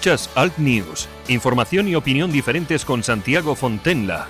[0.00, 4.28] Escuchas Alt News, información y opinión diferentes con Santiago Fontenla.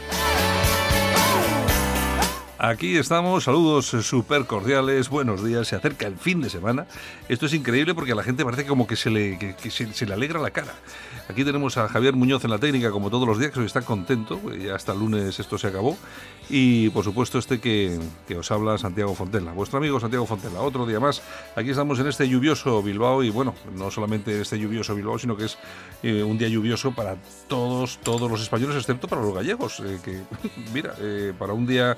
[2.63, 6.87] Aquí estamos, saludos súper cordiales, buenos días, se acerca el fin de semana.
[7.27, 9.57] Esto es increíble porque a la gente parece como que se le,
[10.13, 10.75] alegra la cara.
[11.31, 13.81] Aquí tenemos a Javier Muñoz en la técnica, como todos los días, que hoy está
[13.81, 15.97] contento, ya hasta el lunes esto se acabó.
[16.51, 17.99] Y por supuesto este que,
[18.39, 20.61] os habla Santiago Fontela, vuestro amigo Santiago Fontela.
[20.61, 21.23] Otro día más,
[21.57, 25.47] aquí estamos en este lluvioso Bilbao y bueno, no solamente este lluvioso Bilbao, sino que
[25.47, 25.57] es
[26.03, 27.17] eh, un día lluvioso para
[27.49, 30.21] todos, todos los españoles, excepto para los gallegos, eh, que
[30.75, 31.97] mira, eh, para un día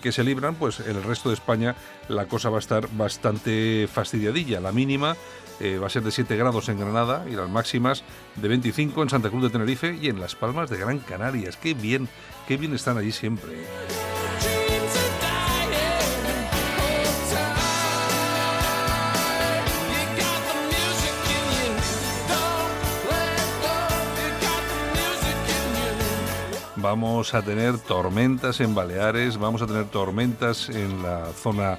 [0.00, 1.74] que se libran, pues el resto de España
[2.08, 4.60] la cosa va a estar bastante fastidiadilla.
[4.60, 5.16] La mínima
[5.80, 8.02] va a ser de 7 grados en Granada y las máximas
[8.36, 11.56] de 25 en Santa Cruz de Tenerife y en Las Palmas de Gran Canarias.
[11.56, 12.08] Qué bien,
[12.48, 13.52] qué bien están allí siempre.
[26.82, 31.78] Vamos a tener tormentas en Baleares, vamos a tener tormentas en la zona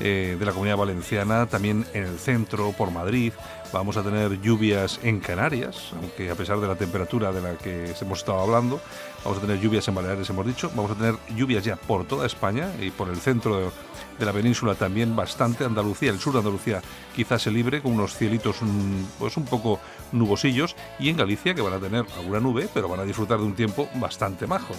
[0.00, 3.32] eh, de la comunidad valenciana, también en el centro, por Madrid.
[3.72, 7.92] Vamos a tener lluvias en Canarias, aunque a pesar de la temperatura de la que
[8.00, 8.80] hemos estado hablando,
[9.24, 10.70] vamos a tener lluvias en Baleares, hemos dicho.
[10.74, 13.72] Vamos a tener lluvias ya por toda España y por el centro
[14.18, 15.64] de, la península también bastante.
[15.64, 16.80] Andalucía, el sur de Andalucía
[17.14, 19.80] quizás se libre con unos cielitos mm, pues un poco
[20.12, 23.44] nubosillos y en Galicia que van a tener alguna nube, pero van a disfrutar de
[23.44, 24.74] un tiempo bastante majo.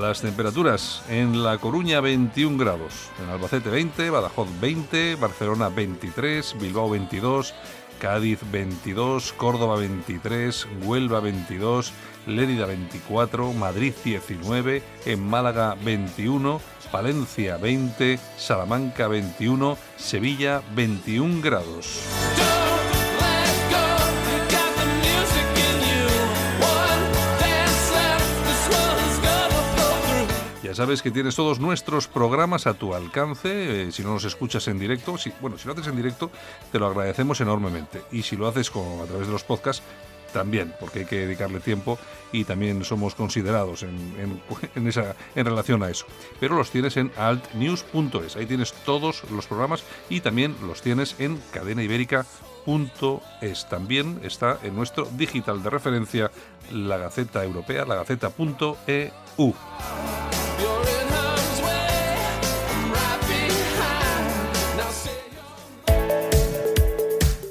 [0.00, 6.88] Las temperaturas en La Coruña 21 grados, en Albacete 20, Badajoz 20, Barcelona 23, Bilbao
[6.88, 7.52] 22,
[7.98, 11.92] Cádiz 22, Córdoba 23, Huelva 22,
[12.26, 22.49] Lérida 24, Madrid 19, en Málaga 21, Palencia 20, Salamanca 21, Sevilla 21 grados.
[30.70, 33.88] Ya sabes que tienes todos nuestros programas a tu alcance.
[33.88, 36.30] Eh, si no nos escuchas en directo, si, bueno, si lo haces en directo,
[36.70, 38.02] te lo agradecemos enormemente.
[38.12, 39.82] Y si lo haces a través de los podcasts,
[40.32, 41.98] también, porque hay que dedicarle tiempo
[42.30, 44.40] y también somos considerados en,
[44.76, 46.06] en, esa, en relación a eso.
[46.38, 51.42] Pero los tienes en altnews.es, ahí tienes todos los programas y también los tienes en
[51.50, 53.68] cadenaibérica.es.
[53.68, 56.30] También está en nuestro digital de referencia,
[56.70, 57.96] la Gaceta Europea, la
[59.40, 60.99] Gaceta.eu.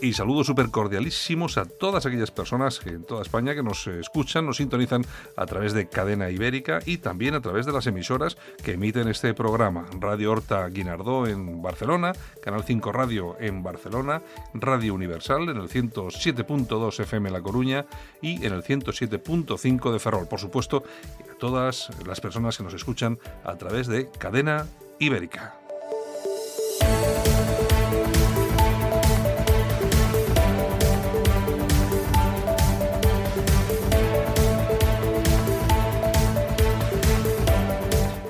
[0.02, 4.46] y saludos súper cordialísimos a todas aquellas personas que en toda España que nos escuchan,
[4.46, 5.06] nos sintonizan
[5.36, 9.34] a través de Cadena Ibérica y también a través de las emisoras que emiten este
[9.34, 9.86] programa.
[10.00, 14.22] Radio Horta Guinardó en Barcelona, Canal 5 Radio en Barcelona,
[14.54, 17.86] Radio Universal en el 107.2 FM La Coruña
[18.22, 20.28] y en el 107.5 de Ferrol.
[20.28, 20.84] Por supuesto,
[21.30, 24.66] a todas las personas que nos escuchan a través de Cadena
[25.00, 25.59] Ibérica.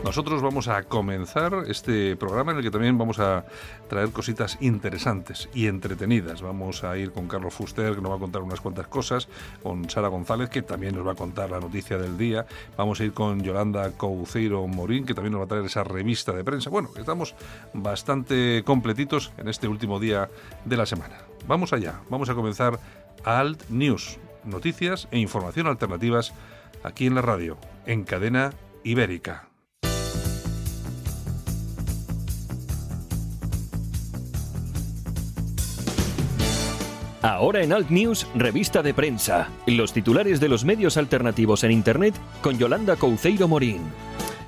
[0.10, 3.46] Nosotros vamos a comenzar este programa en el que también vamos a
[3.90, 6.42] traer cositas interesantes y entretenidas.
[6.42, 9.28] Vamos a ir con Carlos Fuster, que nos va a contar unas cuantas cosas,
[9.62, 12.48] con Sara González, que también nos va a contar la noticia del día.
[12.76, 16.32] Vamos a ir con Yolanda Couceiro Morín, que también nos va a traer esa revista
[16.34, 16.72] de prensa.
[16.72, 17.36] Bueno, estamos
[17.76, 20.28] bastante completitos en este último día
[20.66, 21.18] de la semana.
[21.48, 22.80] Vamos allá, vamos a comenzar
[23.26, 26.34] Alt News, noticias e información alternativas
[26.82, 28.54] aquí en la radio, en cadena
[28.84, 29.49] ibérica.
[37.22, 39.50] Ahora en Alt News, revista de prensa.
[39.66, 43.82] Los titulares de los medios alternativos en Internet con Yolanda Couceiro Morín.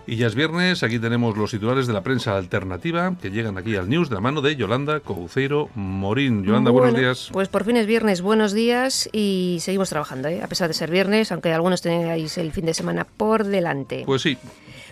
[0.07, 3.75] Y ya es viernes, aquí tenemos los titulares de la prensa alternativa que llegan aquí
[3.75, 6.45] al News de la mano de Yolanda Couceiro Morín.
[6.45, 7.29] Yolanda, buenos días.
[7.33, 10.41] Pues por fin es viernes, buenos días y seguimos trabajando, ¿eh?
[10.41, 14.03] a pesar de ser viernes, aunque algunos tengáis el fin de semana por delante.
[14.05, 14.37] Pues sí.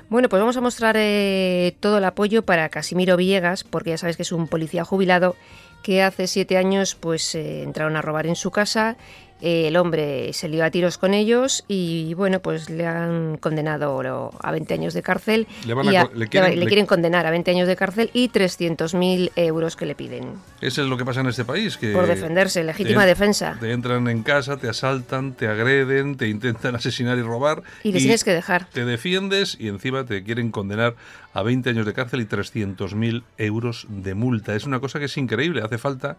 [0.09, 4.17] Bueno, pues vamos a mostrar eh, todo el apoyo para Casimiro Villegas, porque ya sabes
[4.17, 5.35] que es un policía jubilado
[5.83, 8.97] que hace siete años pues eh, entraron a robar en su casa
[9.41, 14.51] el hombre se lió a tiros con ellos y bueno, pues le han condenado a
[14.51, 15.47] 20 años de cárcel.
[15.65, 19.85] Le, van a, le, quieren, condenar a 20 años de cárcel y 300.000 euros que
[19.85, 20.33] le piden.
[20.61, 21.77] Eso es lo que pasa en este país.
[21.77, 23.57] Que Por defenderse, legítima defensa.
[23.59, 27.63] Te entran en casa, te asaltan, te agreden, te intentan asesinar y robar.
[27.83, 28.65] Y les tienes que dejar.
[28.65, 30.95] Te defiendes y encima te quieren condenar
[31.33, 34.55] a 20 años de cárcel y 300.000 euros de multa.
[34.55, 35.61] Es una cosa que es increíble.
[35.61, 36.17] Hace falta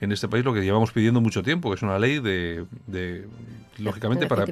[0.00, 2.64] en este país lo que llevamos pidiendo mucho tiempo, que es una ley de,
[3.78, 4.46] lógicamente, para,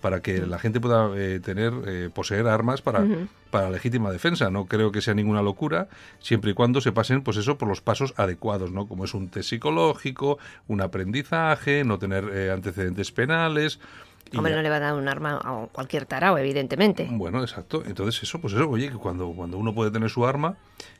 [0.00, 3.04] para, que la gente pueda eh, tener, eh, poseer armas para,
[3.50, 4.48] para legítima defensa.
[4.48, 5.88] No creo que sea ninguna locura,
[6.20, 8.86] siempre y cuando se pasen, pues eso, por los pasos adecuados, ¿no?
[8.86, 10.38] Como es un test psicológico,
[10.68, 13.80] un aprendizaje, no tener eh, antecedentes penales.
[14.34, 17.06] Hombre, no le va a dar un arma a cualquier tarao, evidentemente.
[17.10, 17.82] Bueno, exacto.
[17.86, 20.56] Entonces eso, pues eso, oye, que cuando, cuando uno puede tener su arma,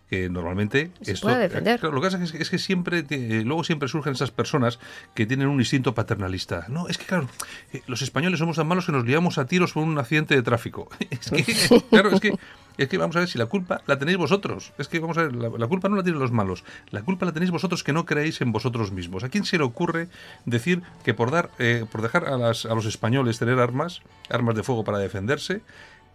[0.08, 1.82] que normalmente Se esto puede defender.
[1.82, 4.79] lo que pasa es que, es que siempre eh, luego siempre surgen esas personas
[5.14, 6.67] que tienen un instinto paternalista.
[6.69, 7.29] No es que claro
[7.73, 10.43] eh, los españoles somos tan malos que nos liamos a tiros por un accidente de
[10.43, 10.88] tráfico.
[11.11, 12.35] Es que claro es que
[12.79, 15.23] es que vamos a ver si la culpa la tenéis vosotros es que vamos a
[15.23, 18.05] ver la, culpa no la tienen los malos la culpa la tenéis vosotros que no
[18.05, 19.25] creéis en vosotros mismos.
[19.25, 20.08] A quién se le ocurre
[20.44, 24.55] decir que por dar eh, por dejar a, las, a los españoles tener armas armas
[24.55, 25.62] de fuego para defenderse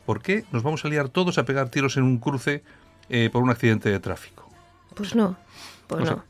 [0.06, 2.64] ¿por qué nos vamos a liar todos a pegar tiros en un cruce
[3.10, 4.50] eh, por un accidente de tráfico.
[4.96, 5.38] Pues no,
[5.88, 6.24] pues no.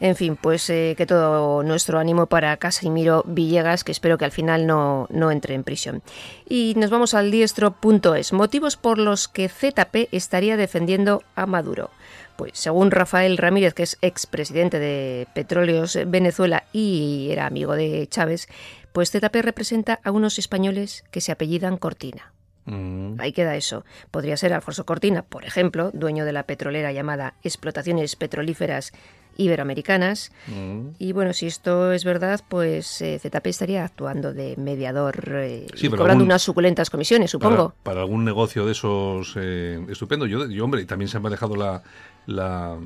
[0.00, 4.32] En fin, pues eh, que todo nuestro ánimo para Casimiro Villegas, que espero que al
[4.32, 6.02] final no, no entre en prisión.
[6.48, 8.32] Y nos vamos al diestro.es.
[8.32, 11.90] Motivos por los que ZP estaría defendiendo a Maduro.
[12.36, 18.48] Pues según Rafael Ramírez, que es expresidente de Petróleos Venezuela y era amigo de Chávez,
[18.92, 22.32] pues ZP representa a unos españoles que se apellidan Cortina.
[22.66, 23.14] Mm.
[23.18, 23.84] Ahí queda eso.
[24.10, 28.92] Podría ser Alfonso Cortina, por ejemplo, dueño de la petrolera llamada Explotaciones Petrolíferas
[29.36, 30.32] Iberoamericanas.
[30.46, 30.90] Mm.
[30.98, 35.88] Y bueno, si esto es verdad, pues eh, ZP estaría actuando de mediador eh, y
[35.88, 37.74] cobrando unas suculentas comisiones, supongo.
[37.82, 40.26] Para, algún negocio de esos eh, estupendo.
[40.26, 41.82] Yo, yo, hombre, también se ha manejado la,
[42.26, 42.76] la,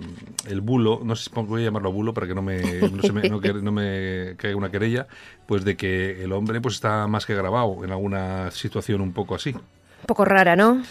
[0.47, 3.29] el bulo, no sé si voy a llamarlo bulo para que no me, no, me,
[3.29, 5.07] no, me caiga una querella,
[5.47, 9.35] pues de que el hombre pues está más que grabado en alguna situación un poco
[9.35, 9.51] así.
[9.51, 10.83] Un poco rara, ¿no?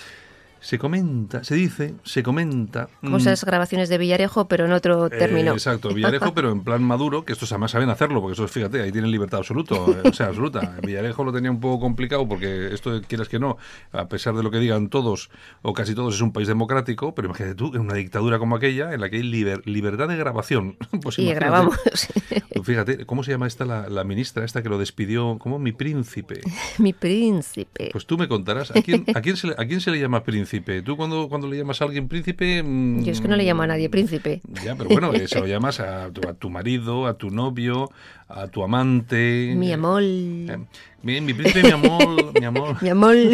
[0.60, 2.90] Se comenta, se dice, se comenta.
[3.02, 5.54] Como esas grabaciones de Villarejo, pero en otro término.
[5.54, 8.92] exacto, Villarejo, pero en plan maduro, que estos además saben hacerlo, porque eso, fíjate, ahí
[8.92, 10.78] tienen libertad absoluto, o sea, absoluta.
[10.84, 13.58] Villarejo lo tenía un poco complicado, porque esto, quieras que no,
[13.92, 15.30] a pesar de lo que digan todos,
[15.62, 18.94] o casi todos, es un país democrático, pero imagínate tú, en una dictadura como aquella,
[18.94, 20.78] en la que hay libertad de grabación.
[21.02, 21.78] Pues y grabamos.
[22.64, 25.38] Fíjate, ¿cómo se llama esta la, ministra, esta que lo despidió?
[25.38, 26.42] como Mi príncipe.
[26.80, 27.90] Mi príncipe.
[27.92, 30.24] Pues tú me contarás, ¿a quién, a quién, se, le, a quién se le llama
[30.24, 30.47] príncipe?
[30.48, 30.82] Príncipe.
[30.82, 32.64] Tú cuando, cuando le llamas a alguien príncipe...
[32.64, 34.42] Mm, Yo es que no le llamo a nadie príncipe.
[34.64, 37.92] Ya, pero bueno, se lo llamas a tu, a tu marido, a tu novio,
[38.28, 39.54] a tu amante.
[39.56, 40.02] Mi amor.
[40.04, 40.58] Eh,
[41.04, 42.78] mi, mi príncipe, mi amor, mi amor.
[42.82, 43.16] mi amor.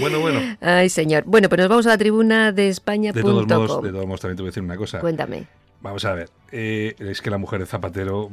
[0.00, 0.38] Bueno, bueno.
[0.60, 1.24] Ay, señor.
[1.26, 3.10] Bueno, pues nos vamos a la tribuna de España.
[3.10, 5.00] De todos modos, de todos modos también te voy a decir una cosa.
[5.00, 5.48] Cuéntame.
[5.80, 6.30] Vamos a ver.
[6.52, 8.30] Eh, es que la mujer de Zapatero...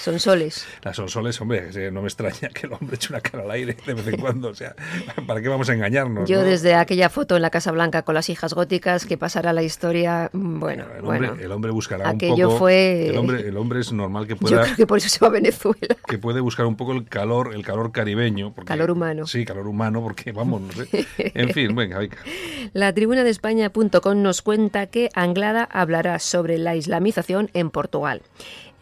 [0.00, 0.66] soles.
[0.82, 3.76] Las son soles, hombre, no me extraña que el hombre eche una cara al aire
[3.86, 4.48] de vez en cuando.
[4.48, 4.74] O sea,
[5.26, 6.28] ¿para qué vamos a engañarnos?
[6.28, 9.62] Yo desde aquella foto en la Casa Blanca con las hijas góticas que pasará la
[9.62, 11.42] historia, mm, bueno, el hombre, bueno.
[11.42, 12.58] El hombre buscará aquello un poco...
[12.58, 13.08] fue...
[13.08, 14.56] El hombre, el hombre es normal que pueda...
[14.56, 15.96] Yo creo que por eso se va a Venezuela.
[16.06, 18.54] Que puede buscar un poco el calor, el calor caribeño.
[18.64, 19.26] calor humano.
[19.26, 21.06] Sí, calor humano, porque vamos, no sé.
[21.18, 22.16] En fin, venga, venga.
[22.72, 28.22] La tribuna de España.com nos cuenta que Anglada hablará sobre la islamización en Portugal.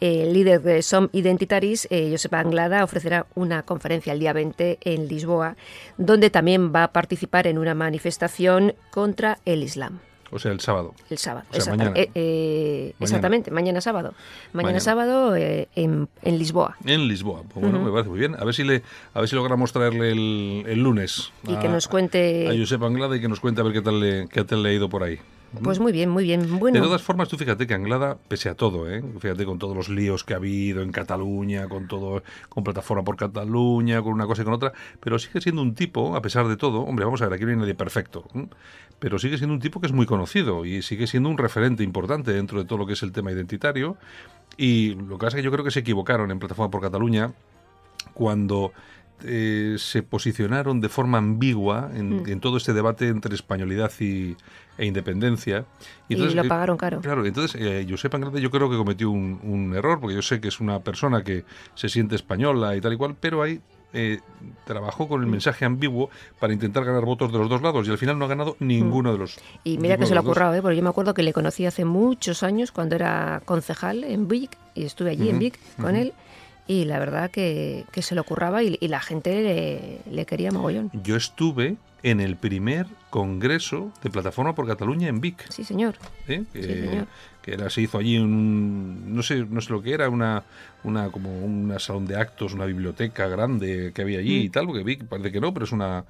[0.00, 5.08] El líder de SOM Identitaris, eh, Josep Anglada, ofrecerá una conferencia el día 20 en
[5.08, 5.56] Lisboa,
[5.96, 10.00] donde también va a participar en una manifestación contra el Islam.
[10.30, 10.94] O sea, el sábado.
[11.08, 11.92] El sábado, mañana.
[11.94, 14.12] Eh, eh, exactamente, mañana sábado.
[14.52, 16.76] Mañana, sábado en, Lisboa.
[16.84, 17.42] En Lisboa.
[17.48, 18.34] Pues bueno, me parece muy bien.
[18.38, 18.82] A ver si le,
[19.14, 21.32] a ver si logramos traerle el, lunes.
[21.46, 22.48] Y que nos cuente.
[22.48, 24.68] A Josep Anglada y que nos cuente a ver qué tal le, qué tal le
[24.68, 25.18] ha ido por ahí.
[25.62, 26.58] Pues muy bien, muy bien.
[26.58, 26.78] Bueno.
[26.78, 29.02] De todas formas, tú fíjate que Anglada, pese a todo, ¿eh?
[29.18, 33.16] fíjate con todos los líos que ha habido en Cataluña, con todo, con plataforma por
[33.16, 36.56] Cataluña, con una cosa y con otra, pero sigue siendo un tipo, a pesar de
[36.56, 38.24] todo, hombre, vamos a ver, aquí no hay nadie perfecto,
[38.98, 42.32] pero sigue siendo un tipo que es muy conocido y sigue siendo un referente importante
[42.32, 43.96] dentro de todo lo que es el tema identitario.
[44.56, 47.32] Y lo que pasa es que yo creo que se equivocaron en plataforma por Cataluña
[48.12, 48.72] cuando
[49.24, 52.40] eh, se posicionaron de forma ambigua en, mm.
[52.40, 54.36] todo este debate entre españolidad y,
[54.78, 55.64] e independencia.
[56.08, 57.00] Y, lo eh, pagaron caro.
[57.00, 60.60] Claro, entonces eh, Josep yo creo que cometió un, error, porque yo sé que es
[60.60, 61.44] una persona que
[61.74, 63.60] se siente española y tal y cual, pero ahí
[63.92, 64.20] eh,
[64.64, 65.30] trabajó con el mm.
[65.30, 68.28] mensaje ambiguo para intentar ganar votos de los dos lados y al final no ha
[68.28, 69.12] ganado ninguno mm.
[69.12, 70.62] de los Y mira que se lo ha currado, ¿eh?
[70.62, 74.56] porque yo me acuerdo que le conocí hace muchos años cuando era concejal en Vic
[74.74, 76.12] y estuve allí en Vic con él
[76.68, 80.90] y la verdad que, se lo curraba y, la gente le, quería mogollón.
[81.02, 85.50] Yo estuve en el primer congreso de Plataforma por Cataluña en Vic.
[85.50, 85.96] Sí, señor.
[86.28, 86.44] ¿Eh?
[87.42, 90.44] Que era, se hizo allí un, no sé, no sé lo que era, una,
[90.84, 94.44] una como una salón de actos, una biblioteca grande que había allí mm.
[94.44, 96.04] y tal, porque Vic parece que no, pero es una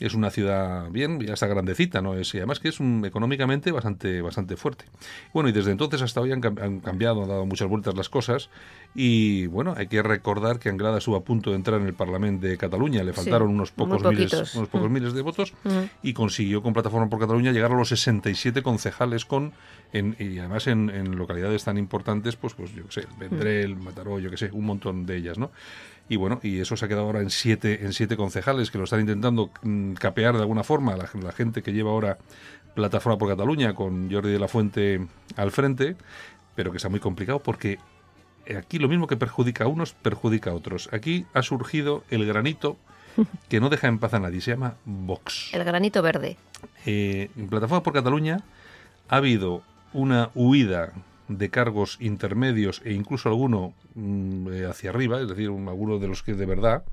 [0.00, 2.14] es una ciudad bien, ya está grandecita, ¿no?
[2.14, 4.86] Es, y además que es un, económicamente bastante, bastante fuerte.
[5.32, 8.50] Bueno, y desde entonces hasta hoy han, cambiado, han dado muchas vueltas las cosas.
[8.94, 12.46] Y bueno, hay que recordar que Anglada estuvo a punto de entrar en el Parlamento
[12.46, 14.92] de Cataluña, le faltaron unos pocos, miles, unos pocos mm.
[14.92, 15.82] miles de votos mm.
[16.02, 19.52] y consiguió con Plataforma por Cataluña llegar a los 67 concejales con
[19.92, 24.28] en, y además en, localidades tan importantes, pues, pues yo qué sé, Vendrell, Mataró, yo
[24.30, 25.50] qué sé, un montón de ellas, ¿no?
[26.08, 28.84] Y bueno, y eso se ha quedado ahora en siete, en siete concejales que lo
[28.84, 32.18] están intentando mm, capear de alguna forma la, la gente que lleva ahora
[32.74, 35.06] Plataforma por Cataluña con Jordi de la Fuente
[35.36, 35.96] al frente,
[36.54, 37.78] pero que está muy complicado porque
[38.58, 40.88] aquí lo mismo que perjudica a unos, perjudica a otros.
[40.92, 42.76] Aquí ha surgido el granito
[43.48, 45.50] que no deja en paz a nadie, se llama Vox.
[45.54, 46.36] El granito verde.
[46.84, 48.42] Eh, en Plataforma por Cataluña
[49.08, 50.92] ha habido una huida
[51.28, 56.22] de cargos intermedios e incluso alguno mm, eh, hacia arriba, es decir, alguno de los
[56.22, 56.84] que de verdad,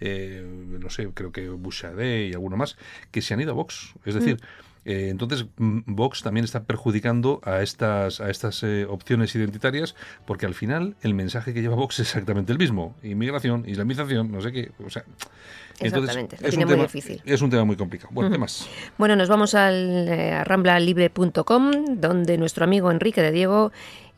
[0.00, 0.44] eh,
[0.80, 2.76] no sé, creo que Bouchardet y alguno más,
[3.10, 3.94] que se han ido a Vox.
[4.04, 4.71] Es decir, mm.
[4.84, 9.94] Eh, entonces, mm, Vox también está perjudicando a estas, a estas eh, opciones identitarias
[10.26, 12.96] porque al final el mensaje que lleva Vox es exactamente el mismo.
[13.02, 14.72] Inmigración, islamización, no sé qué.
[14.84, 15.04] O sea,
[15.80, 17.22] Exactamente, es, un tema, muy difícil.
[17.24, 18.10] Es un tema muy complicado.
[18.12, 18.68] Bueno, ¿qué más?
[18.98, 23.72] Bueno, nos vamos al, eh, a ramblalibre.com, donde nuestro amigo Enrique de Diego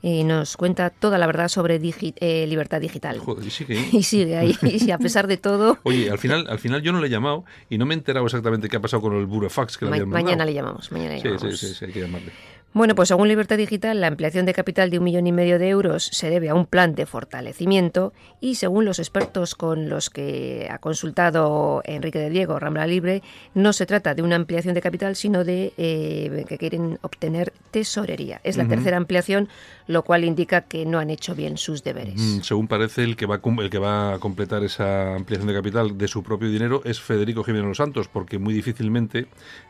[0.06, 3.20] y nos cuenta toda la verdad sobre eh, libertad digital.
[3.20, 3.88] Joder, y sigue ahí.
[3.92, 5.78] y sigue ahí, y a pesar de todo...
[5.82, 8.26] Oye, al final, al final yo no le he llamado y no me he enterado
[8.26, 10.24] exactamente qué ha pasado con el burofax que le habían mandado.
[10.24, 11.58] Mañana le llamamos, mañana le llamamos.
[11.58, 12.32] Sí, sí, sí, hay que llamarle.
[12.74, 15.68] Bueno, pues según Libertad Digital, la ampliación de capital de un millón y medio de
[15.68, 20.66] euros se debe a un plan de fortalecimiento y según los expertos con los que
[20.68, 23.22] ha consultado Enrique de Diego, Rambla Libre,
[23.54, 28.40] no se trata de una ampliación de capital, sino de eh, que quieren obtener tesorería.
[28.42, 29.48] Es la tercera ampliación,
[29.86, 32.16] lo cual indica que no han hecho bien sus deberes.
[32.16, 35.54] Mm, según parece, el que, va a, el que va a completar esa ampliación de
[35.54, 39.28] capital de su propio dinero es Federico Jiménez Los Santos, porque muy difícilmente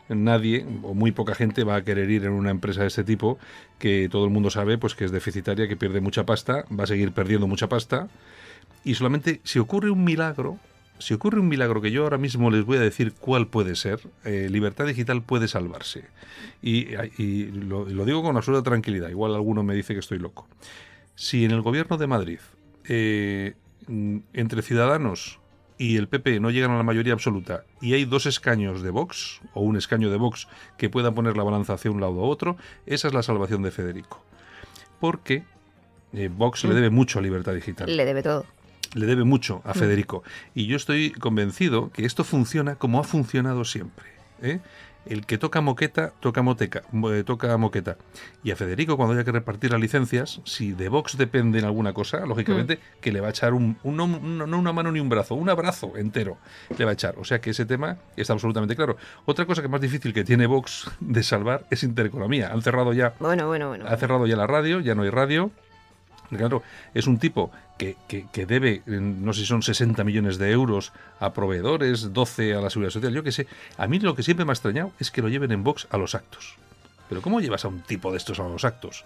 [0.09, 3.37] nadie o muy poca gente va a querer ir en una empresa de este tipo
[3.79, 6.87] que todo el mundo sabe pues que es deficitaria, que pierde mucha pasta, va a
[6.87, 8.07] seguir perdiendo mucha pasta
[8.83, 10.59] y solamente si ocurre un milagro,
[10.99, 13.99] si ocurre un milagro que yo ahora mismo les voy a decir cuál puede ser,
[14.23, 16.05] eh, Libertad Digital puede salvarse.
[16.61, 16.85] Y,
[17.51, 20.47] lo, digo con absoluta tranquilidad, igual alguno me dice que estoy loco.
[21.15, 22.39] Si en el gobierno de Madrid,
[22.87, 23.55] eh,
[24.33, 25.39] entre ciudadanos
[25.77, 29.41] y el PP no llegan a la mayoría absoluta y hay dos escaños de Vox
[29.53, 32.57] o un escaño de Vox que pueda poner la balanza hacia un lado u otro,
[32.85, 34.23] esa es la salvación de Federico.
[34.99, 35.43] Porque
[36.13, 36.75] eh, Vox le mm.
[36.75, 37.95] debe mucho a Libertad Digital.
[37.95, 38.45] Le debe todo.
[38.93, 39.75] Le debe mucho a mm.
[39.75, 40.23] Federico.
[40.53, 44.05] Y yo estoy convencido que esto funciona como ha funcionado siempre.
[44.41, 44.59] ¿eh?
[45.05, 47.97] El que toca moqueta, toca moteca, eh, toca moqueta.
[48.43, 51.93] Y a Federico, cuando haya que repartir las licencias, si de Vox depende en alguna
[51.93, 53.01] cosa, lógicamente, mm.
[53.01, 56.37] que le va a echar un, no una mano ni un brazo, un abrazo entero
[56.77, 57.15] le va a echar.
[57.17, 58.97] O sea que ese tema está absolutamente claro.
[59.25, 62.51] Otra cosa que más difícil que tiene Vox de salvar es intereconomía.
[62.51, 63.13] Han cerrado ya.
[63.19, 63.85] Bueno, bueno, bueno.
[63.87, 65.51] Ha cerrado ya la radio, ya no hay radio.
[66.29, 66.63] Claro,
[66.93, 71.33] es un tipo que, que, debe, no sé si son 60 millones de euros a
[71.33, 73.47] proveedores, 12 a la seguridad social, yo qué sé.
[73.77, 75.97] A mí lo que siempre me ha extrañado es que lo lleven en Vox a
[75.97, 76.55] los actos.
[77.09, 79.05] Pero ¿cómo llevas a un tipo de estos a los actos?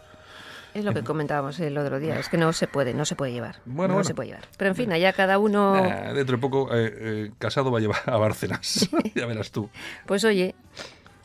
[0.74, 3.32] Es lo que comentábamos el otro día, es que no se puede, no se puede
[3.32, 3.56] llevar.
[3.66, 4.46] Bueno, no se puede llevar.
[4.56, 5.74] Pero en fin, allá cada uno...
[6.14, 9.70] dentro de poco, eh, eh, Casado va a llevar a Bárcenas, ya verás tú.
[10.06, 10.54] Pues oye,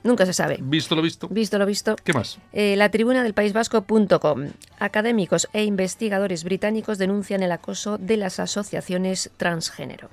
[0.04, 0.58] Nunca se sabe.
[0.60, 1.28] Visto lo visto.
[1.28, 1.96] Visto lo visto.
[2.04, 2.38] ¿Qué más?
[2.52, 4.50] Eh, la tribuna del País Vasco.com.
[4.78, 10.10] Académicos e investigadores británicos denuncian el acoso de las asociaciones transgénero.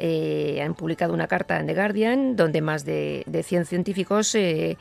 [0.00, 4.76] Eh, han publicado una carta en The Guardian donde más de, de 100 científicos eh,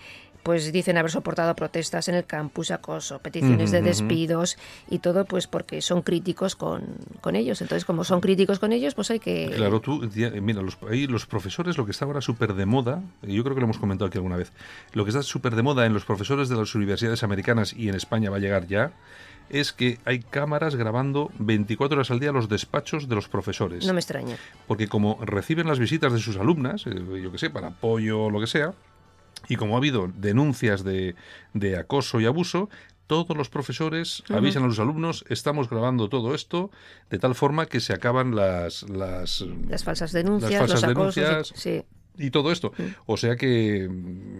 [0.47, 4.57] pues dicen haber soportado protestas en el campus, acoso, peticiones de despidos
[4.89, 6.85] y todo pues porque son críticos con,
[7.19, 7.61] con, ellos.
[7.61, 9.51] Entonces, como son críticos con ellos, pues hay que...
[9.53, 10.09] Claro, tú,
[10.41, 13.55] mira, los, ahí los profesores, lo que está ahora súper de moda, y yo creo
[13.55, 14.53] que lo hemos comentado aquí alguna vez,
[14.93, 17.95] lo que está súper de moda en los profesores de las universidades americanas y en
[17.95, 18.93] España va a llegar ya,
[19.49, 23.85] es que hay cámaras grabando 24 horas al día los despachos de los profesores.
[23.85, 24.37] No me extraña.
[24.65, 28.29] Porque como reciben las visitas de sus alumnas, eh, yo que sé, para apoyo o
[28.29, 28.73] lo que sea,
[29.47, 31.15] y como ha habido denuncias de,
[31.53, 32.69] de acoso y abuso,
[33.07, 36.71] todos los profesores avisan a los alumnos, estamos grabando todo esto,
[37.09, 38.83] de tal forma que se acaban las...
[38.89, 41.83] Las, las falsas denuncias, los acosos, sí
[42.17, 42.73] y todo esto.
[43.05, 43.89] O sea que...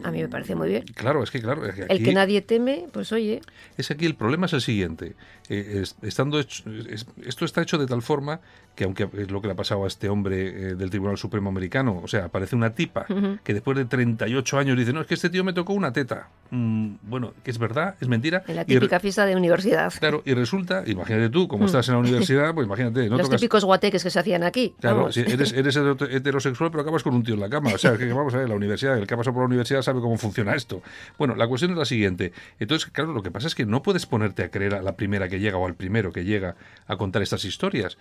[0.04, 0.84] A mí me parece muy bien.
[0.96, 1.64] Claro, es que claro...
[1.66, 3.42] el que nadie teme, pues oye...
[3.78, 5.16] Es aquí el problema es el siguiente.
[5.50, 8.42] Eh, estando esto está hecho de tal forma
[8.77, 11.50] que aunque es lo que le ha pasado a este hombre eh, del Tribunal Supremo
[11.50, 13.08] americano, o sea, aparece una tipa
[13.44, 16.30] que después de 38 años dice, no, es que este tío me tocó una teta.
[16.51, 18.44] Mm, bueno, que es verdad, es mentira.
[18.48, 19.92] En la típica fiesta de universidad.
[20.00, 23.10] Claro, y resulta, imagínate tú, como estás en la universidad, pues imagínate.
[23.10, 24.75] Los típicos guateques que se hacían aquí.
[24.80, 27.72] Claro, si eres, eres, heterosexual, pero acabas con un tío en la cama.
[27.74, 29.82] O sea, que vamos a ver, la universidad, el que ha pasado por la universidad
[29.82, 30.84] sabe cómo funciona esto.
[31.18, 32.32] Bueno, la cuestión es la siguiente.
[32.60, 35.27] Entonces, claro, lo que pasa es que no puedes ponerte a creer a la primera
[35.27, 37.98] que llega o al primero que llega a contar estas historias.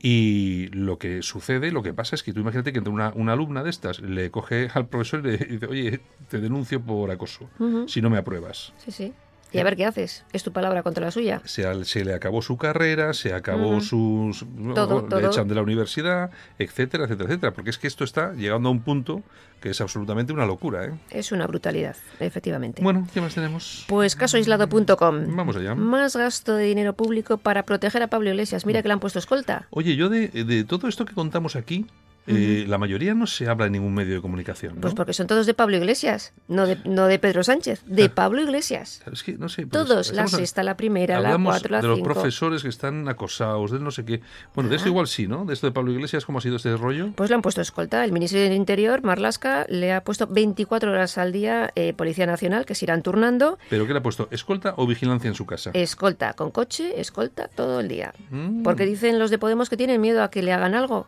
[0.00, 3.64] Y lo que sucede, lo que pasa es que tú imagínate que una, una alumna
[3.64, 7.50] de estas le coge al profesor y le dice, oye, te denuncio por acoso,
[7.88, 8.72] si no me apruebas.
[8.78, 9.12] Sí, sí.
[9.52, 10.24] Y a ver qué haces.
[10.32, 11.40] Es tu palabra contra la suya.
[11.44, 14.44] Se, se le acabó su carrera, se acabó sus.
[14.74, 17.52] Todo, le echan de la universidad, etcétera, etcétera, etcétera.
[17.52, 19.22] Porque es que esto está llegando a un punto
[19.60, 20.84] que es absolutamente una locura.
[20.84, 20.92] ¿eh?
[21.10, 22.82] Es una brutalidad, efectivamente.
[22.82, 23.84] Bueno, ¿qué más tenemos?
[23.88, 25.36] Pues casoaislado.com.
[25.36, 25.74] Vamos allá.
[25.74, 28.66] Más gasto de dinero público para proteger a Pablo Iglesias.
[28.66, 29.66] Mira que le han puesto escolta.
[29.70, 31.86] Oye, yo de, de todo esto que contamos aquí,
[32.28, 34.76] eh, la mayoría no se habla en ningún medio de comunicación.
[34.80, 38.42] Pues porque son todos de Pablo Iglesias, no de, no de Pedro Sánchez, de Pablo
[38.42, 39.02] Iglesias.
[39.10, 42.00] Es que, no sé, pues, todos, la sexta, la primera, la cuatro, la de los
[42.00, 44.20] profesores que están acosados, de no sé qué.
[44.54, 45.44] Bueno, de esto igual sí, ¿no?
[45.44, 47.12] De esto de Pablo Iglesias, ¿cómo ha sido este rollo?
[47.14, 48.04] Pues le han puesto escolta.
[48.04, 52.66] El ministro del Interior, Marlasca, le ha puesto 24 horas al día eh, Policía Nacional,
[52.66, 53.58] que se irán turnando.
[53.70, 54.28] ¿Pero qué le ha puesto?
[54.30, 55.70] ¿Escolta o vigilancia en su casa?
[55.74, 58.12] Escolta, con coche, escolta todo el día.
[58.30, 58.62] Mm.
[58.62, 61.06] Porque dicen los de Podemos que tienen miedo a que le hagan algo.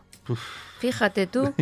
[0.81, 1.53] Fíjate tú.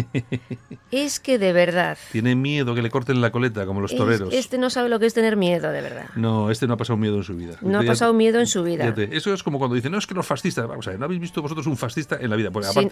[0.92, 1.98] es que de verdad.
[2.14, 4.34] Tiene miedo que le corten la coleta, como los toreros.
[4.34, 6.06] este no sabe lo que es tener miedo, de verdad.
[6.16, 7.58] No, este no ha pasado miedo en su vida.
[7.60, 8.96] No ha pasado miedo en su vida.
[9.12, 10.66] eso es como cuando dicen, no, es que los fascistas.
[10.70, 12.50] Vamos a ver, ¿no habéis visto vosotros un fascista en la vida?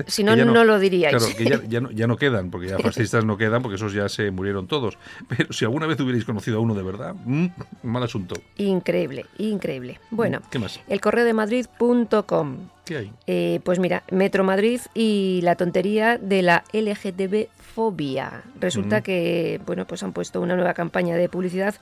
[0.08, 1.16] si, no, no, lo diríais.
[1.16, 4.10] Claro, que ya, no, ya, no, quedan, porque ya fascistas no quedan, porque esos ya
[4.10, 4.98] se murieron todos.
[5.30, 7.48] Pero si alguna vez hubierais conocido a uno de verdad, mm,
[7.84, 8.36] mal asunto.
[8.58, 10.02] Increíble, increíble.
[10.12, 10.82] Bueno, ¿qué más?
[10.90, 12.58] El correo de Madrid.com
[12.88, 13.12] ¿Qué hay?
[13.28, 17.48] Eh, pues mira, Metro Madrid y la tontería de la LGTB
[17.78, 18.44] fobia.
[18.60, 21.76] Resulta que, bueno, pues han puesto una nueva campaña de publicidad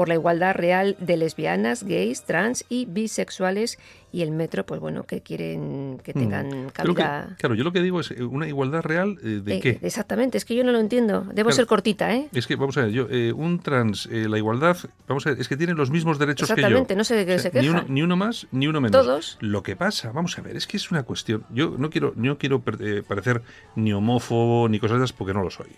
[0.00, 3.78] por la igualdad real de lesbianas, gays, trans y bisexuales
[4.10, 6.18] y el metro, pues bueno, que quieren que mm.
[6.18, 7.36] tengan cabida.
[7.36, 9.78] claro, yo lo que digo es eh, una igualdad real eh, de qué.
[9.82, 11.26] Exactamente, es que yo no lo entiendo.
[11.34, 12.30] Debo ser cortita, ¿eh?
[12.32, 15.58] Es que, vamos a ver, yo, un trans, la igualdad, vamos a ver, es que
[15.58, 16.66] tiene los mismos derechos que yo.
[16.66, 17.62] Exactamente, no sé de qué se queja.
[17.62, 19.04] Ni uno, ni uno, más, ni uno menos.
[19.04, 19.36] Todos.
[19.40, 21.44] Lo que pasa, vamos a ver, es que es una cuestión.
[21.50, 23.42] Yo no quiero, no quiero parecer
[23.76, 25.68] ni homófobo ni cosas de esas porque no lo soy.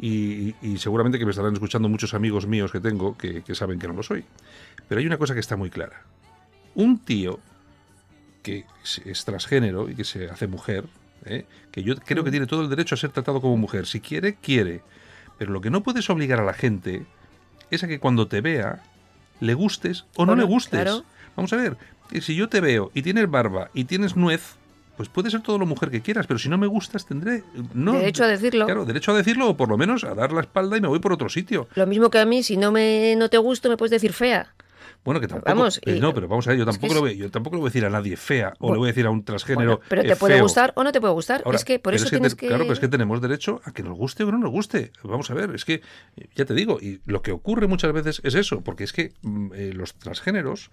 [0.00, 3.94] Y, seguramente que me estarán escuchando muchos amigos míos que tengo que, saben que no
[3.94, 4.24] lo soy.
[4.88, 6.02] Pero hay una cosa que está muy clara.
[6.74, 7.40] Un tío
[8.42, 8.64] que
[9.04, 10.84] es transgénero y que se hace mujer,
[11.24, 11.44] ¿eh?
[11.72, 13.86] que yo creo que tiene todo el derecho a ser tratado como mujer.
[13.86, 14.82] Si quiere, quiere.
[15.36, 17.04] Pero lo que no puedes obligar a la gente
[17.70, 18.82] es a que cuando te vea,
[19.40, 21.02] le gustes o no le gustes.
[21.36, 21.76] Vamos a ver,
[22.20, 24.56] si yo te veo y tienes barba y tienes nuez,
[24.98, 27.92] pues puede ser todo lo mujer que quieras, pero si no me gustas tendré no,
[27.92, 28.66] derecho a decirlo.
[28.66, 30.98] Claro, derecho a decirlo o por lo menos a dar la espalda y me voy
[30.98, 31.68] por otro sitio.
[31.76, 34.52] Lo mismo que a mí, si no me no te gusto me puedes decir fea.
[35.08, 35.48] Bueno, que tampoco.
[35.48, 37.68] Vamos, eh, no, pero vamos a ver, yo tampoco, lo voy, yo tampoco le voy
[37.68, 39.80] a decir a nadie fea o le voy a decir a un transgénero.
[39.88, 41.42] pero te puede gustar o no te puede gustar.
[41.50, 43.96] es que por eso tienes que, Claro, pero es que tenemos derecho a que nos
[43.96, 44.92] guste o no nos guste.
[45.02, 45.80] Vamos a ver, es que,
[46.34, 49.52] ya te digo, y lo que ocurre muchas veces es eso, porque es que mm,
[49.54, 50.70] eh, los transgéneros,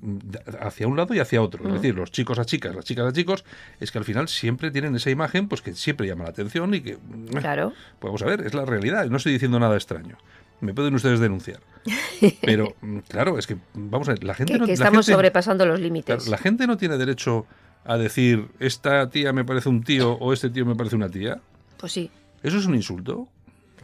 [0.00, 0.18] mm,
[0.60, 1.72] hacia un lado y hacia otro, es mm.
[1.72, 3.46] decir, los chicos a chicas, las chicas a chicos,
[3.80, 6.82] es que al final siempre tienen esa imagen pues que siempre llama la atención y
[6.82, 6.98] que.
[7.40, 7.72] Claro.
[7.98, 10.18] Pues vamos a ver, es la realidad, no estoy diciendo nada extraño
[10.60, 11.60] me pueden ustedes denunciar.
[12.42, 14.66] Pero, mm, claro, es que, vamos a ver, la gente no...
[14.66, 16.28] Que estamos sobrepasando los límites.
[16.28, 17.46] la gente no tiene derecho
[17.84, 21.40] a decir, esta tía me parece un tío o este tío me parece una tía.
[21.78, 22.10] Pues sí.
[22.42, 23.28] ¿Eso es un insulto?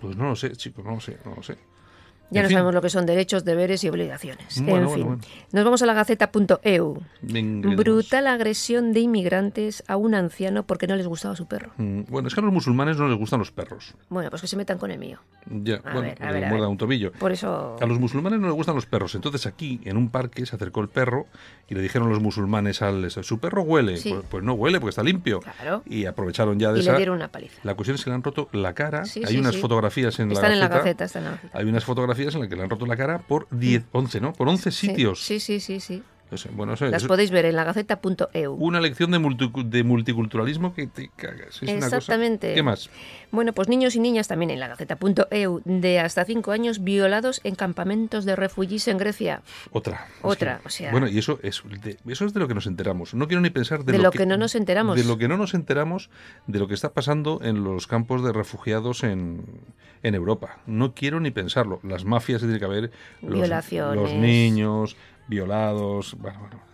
[0.00, 1.56] Pues no lo sé, chicos, no lo sé, no lo sé.
[2.30, 4.58] Ya no sabemos lo que son derechos, deberes y obligaciones.
[4.58, 5.20] en fin,
[5.52, 7.02] nos vamos a la gaceta.eu.
[7.22, 11.72] Brutal agresión de inmigrantes a un anciano porque no les gustaba su perro.
[11.76, 13.94] Mm, bueno, es que a los musulmanes no les gustan los perros.
[14.08, 15.18] Bueno, pues que se metan con el mío.
[15.46, 17.12] Ya, a bueno, ver, a un tobillo.
[17.12, 17.76] Por eso...
[17.80, 19.14] A los musulmanes no les gustan los perros.
[19.14, 21.26] Entonces aquí, en un parque, se acercó el perro
[21.68, 23.10] y le dijeron los musulmanes al...
[23.10, 23.98] Su perro huele.
[24.02, 25.40] Pues, pues, no huele porque está limpio.
[25.40, 25.82] Claro.
[25.87, 26.92] Y aprovecharon ya de y esa...
[26.92, 27.60] le dieron una paliza.
[27.62, 29.04] La cuestión es que le han roto la cara.
[29.26, 31.04] Hay unas fotografías en están la gaceta.
[31.04, 33.18] Están en la gaceta, Hay unas fotografías en las que le han roto la cara
[33.18, 34.33] por 10, 11, ¿no?
[34.33, 35.24] Por 11 sitios.
[35.24, 36.03] Sí, sí, sí, sí.
[36.52, 38.54] Bueno, Las podéis ver en la gaceta.eu.
[38.54, 39.18] Una lección de,
[39.66, 41.62] de multiculturalismo que te cagas.
[41.62, 42.54] Exactamente.
[42.54, 42.90] ¿Qué más?
[43.30, 47.54] Bueno, pues niños y niñas también en la gaceta.eu de hasta 5 años violados en
[47.54, 49.42] campamentos de refugiados en Grecia.
[49.72, 50.06] Otra.
[50.22, 50.90] Otra, o sea.
[50.90, 53.14] Bueno, y eso es, de, eso es de lo que nos enteramos.
[53.14, 54.96] No quiero ni pensar de, lo, que, no nos enteramos.
[54.96, 56.10] De lo que no nos enteramos
[56.46, 59.44] de lo que está pasando en los campos de refugiados en,
[60.02, 60.58] en Europa.
[60.66, 61.80] No quiero ni pensarlo.
[61.82, 62.90] Las mafias se tiene que haber.
[63.20, 63.96] Violaciones.
[63.96, 66.16] Los niños violados.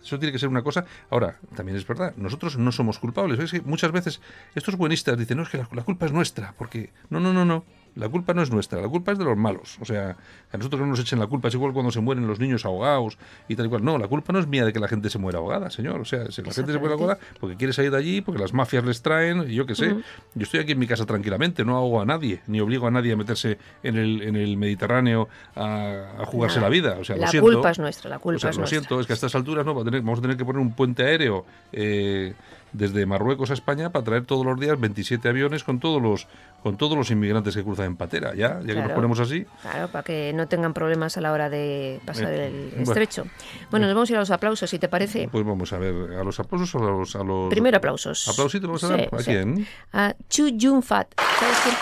[0.03, 0.85] Eso tiene que ser una cosa.
[1.09, 3.53] Ahora, también es verdad, nosotros no somos culpables.
[3.65, 4.21] Muchas veces
[4.55, 7.65] estos buenistas dicen, no, es que la culpa es nuestra, porque no, no, no, no.
[7.95, 9.77] La culpa no es nuestra, la culpa es de los malos.
[9.81, 10.15] O sea,
[10.51, 11.49] a nosotros no nos echen la culpa.
[11.49, 13.83] Es igual cuando se mueren los niños ahogados y tal y cual.
[13.83, 15.99] No, la culpa no es mía de que la gente se muera ahogada, señor.
[15.99, 18.53] O sea, si la gente se muere ahogada porque quiere salir de allí, porque las
[18.53, 19.95] mafias les traen, y yo qué sé.
[20.35, 23.13] Yo estoy aquí en mi casa tranquilamente, no ahogo a nadie, ni obligo a nadie
[23.13, 26.97] a meterse en el, en el Mediterráneo a, a jugarse la vida.
[26.99, 27.51] O sea, la lo siento.
[27.51, 28.79] culpa es nuestra, la culpa O sea, es lo nuestra.
[28.79, 31.45] siento, es que a estas alturas no vamos a tener que poner un puente aéreo
[31.71, 32.33] eh,
[32.73, 36.27] desde Marruecos a España para traer todos los días 27 aviones con todos los
[36.63, 38.95] con todos los inmigrantes que cruzan en patera, ya, ya que nos Claro.
[38.95, 39.45] ponemos así.
[39.63, 42.83] Claro, para que no tengan problemas a la hora de pasar Eh, el bueno.
[42.83, 43.25] estrecho.
[43.71, 45.27] Bueno, nos vamos a ir a los aplausos, si te parece.
[45.31, 48.27] Pues vamos a ver, a los aplausos o a los, a los Primero aplausos.
[48.27, 49.25] aplausitos vamos a Sí, ver, ¿a sí.
[49.25, 49.67] quién?
[49.93, 51.07] A Chu Jun Fat.
[51.19, 51.75] ¿Sabes quién?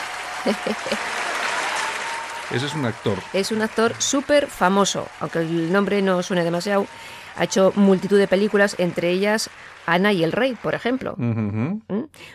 [2.52, 3.18] Ese es un actor.
[3.34, 6.88] Es un actor súper famoso, aunque el nombre no suene demasiado.
[7.36, 9.50] Ha hecho multitud de películas, entre ellas
[9.86, 11.16] Ana y el Rey, por ejemplo.
[11.18, 11.82] ¿Mm?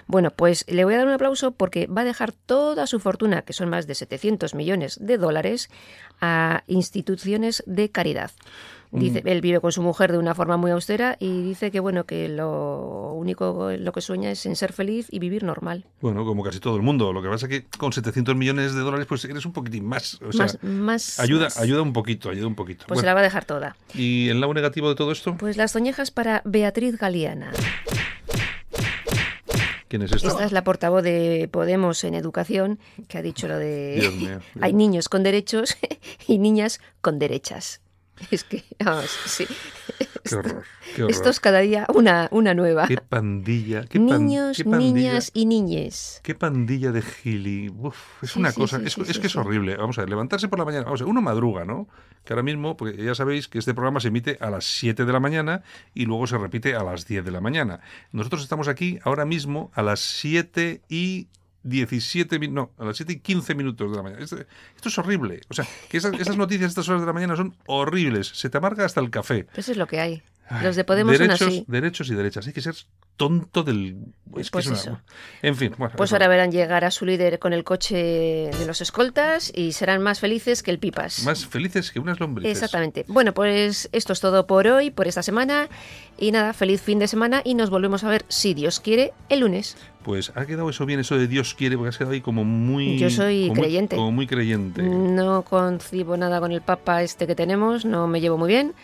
[0.07, 3.43] Bueno, pues le voy a dar un aplauso porque va a dejar toda su fortuna,
[3.43, 5.71] que son más de 700 millones de dólares,
[6.21, 8.33] a instituciones de caridad.
[8.95, 12.05] Dice, él vive con su mujer de una forma muy austera y dice que bueno
[12.05, 15.85] que lo único lo que sueña es en ser feliz y vivir normal.
[16.01, 17.13] Bueno, como casi todo el mundo.
[17.13, 20.21] Lo que pasa es que con 700 millones de dólares pues eres un poquitín más.
[20.23, 21.59] O sea, más, más, ayuda, más.
[21.59, 22.85] ayuda un poquito, ayuda un poquito.
[22.87, 23.77] Pues se la va a dejar toda.
[23.95, 25.37] ¿Y el lado negativo de todo esto?
[25.39, 27.51] Pues las toñejas para Beatriz Galeana.
[29.89, 30.29] ¿Quién es esto?
[30.29, 32.79] Esta es la portavoz de Podemos en Educación
[33.09, 35.77] que ha dicho lo de Dios mío, Dios hay niños con derechos
[36.29, 37.81] y niñas con derechas.
[38.31, 39.47] Es que, vamos, sí.
[40.25, 40.63] Qué horror,
[40.95, 41.11] qué horror.
[41.11, 42.87] Esto es cada día una, una nueva.
[42.87, 46.21] Qué pandilla, qué, pan- Niños, qué pandilla, niñas y niñes.
[46.23, 47.69] qué pandilla de gili.
[47.69, 49.77] Uf, es Sí, una sí, cosa, sí, es, es que es horrible.
[49.77, 50.85] Vamos a ver, levantarse por la mañana.
[50.85, 51.89] Vamos a ver, uno madruga, ¿no?
[52.25, 55.13] Que ahora mismo, porque ya sabéis que este programa se emite a las 7 de
[55.13, 57.81] la mañana y luego se repite a las 10 de la mañana.
[58.13, 61.29] Nosotros estamos aquí ahora mismo a las 7 y
[61.65, 64.23] 17 minutos, no, a las 7 y 15 minutos de la mañana.
[64.23, 64.37] Esto,
[64.77, 65.41] esto es horrible.
[65.49, 68.29] O sea, que esas, esas noticias a estas horas de la mañana son horribles.
[68.29, 69.47] Se te amarga hasta el café.
[69.57, 70.23] Eso es lo que hay.
[70.63, 71.65] Los de Podemos son derechos, así.
[71.69, 72.47] derechos y derechas.
[72.47, 72.75] Hay que ser
[73.17, 73.97] tonto del.
[74.37, 75.01] es que Pues es una- eso.
[75.41, 75.95] En fin, bueno.
[75.97, 76.17] Pues eso.
[76.17, 80.21] ahora verán llegar a su líder con el coche de los escoltas y serán más
[80.21, 81.25] felices que el Pipas.
[81.25, 82.53] Más felices que unas lombrices.
[82.53, 83.05] Exactamente.
[83.09, 85.69] Bueno, pues esto es todo por hoy, por esta semana.
[86.19, 89.41] Y nada, feliz fin de semana y nos volvemos a ver, si Dios quiere, el
[89.41, 89.77] lunes.
[90.05, 92.99] Pues ha quedado eso bien, eso de Dios quiere, porque has quedado ahí como muy.
[92.99, 93.97] Yo soy como muy- creyente.
[93.97, 94.83] como muy creyente.
[94.83, 98.75] No concibo nada con el Papa este que tenemos, no me llevo muy bien,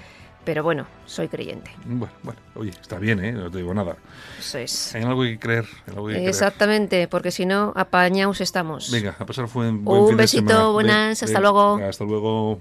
[0.45, 1.71] pero bueno, soy creyente.
[1.85, 3.33] Bueno, bueno, oye, está bien, ¿eh?
[3.33, 3.97] No te digo nada.
[4.39, 4.95] Eso es.
[4.95, 5.67] Hay algo que creer.
[5.87, 6.29] en algo que creer.
[6.29, 8.91] Exactamente, porque si no, apañados estamos.
[8.91, 10.69] Venga, a pasar buen, buen Un fin de besito, semana.
[10.71, 11.77] Buenas, hasta luego.
[11.77, 12.61] Hasta luego.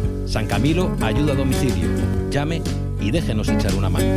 [0.31, 1.89] San Camilo ayuda a domicilio.
[2.29, 2.61] Llame
[3.01, 4.07] y déjenos echar una mano.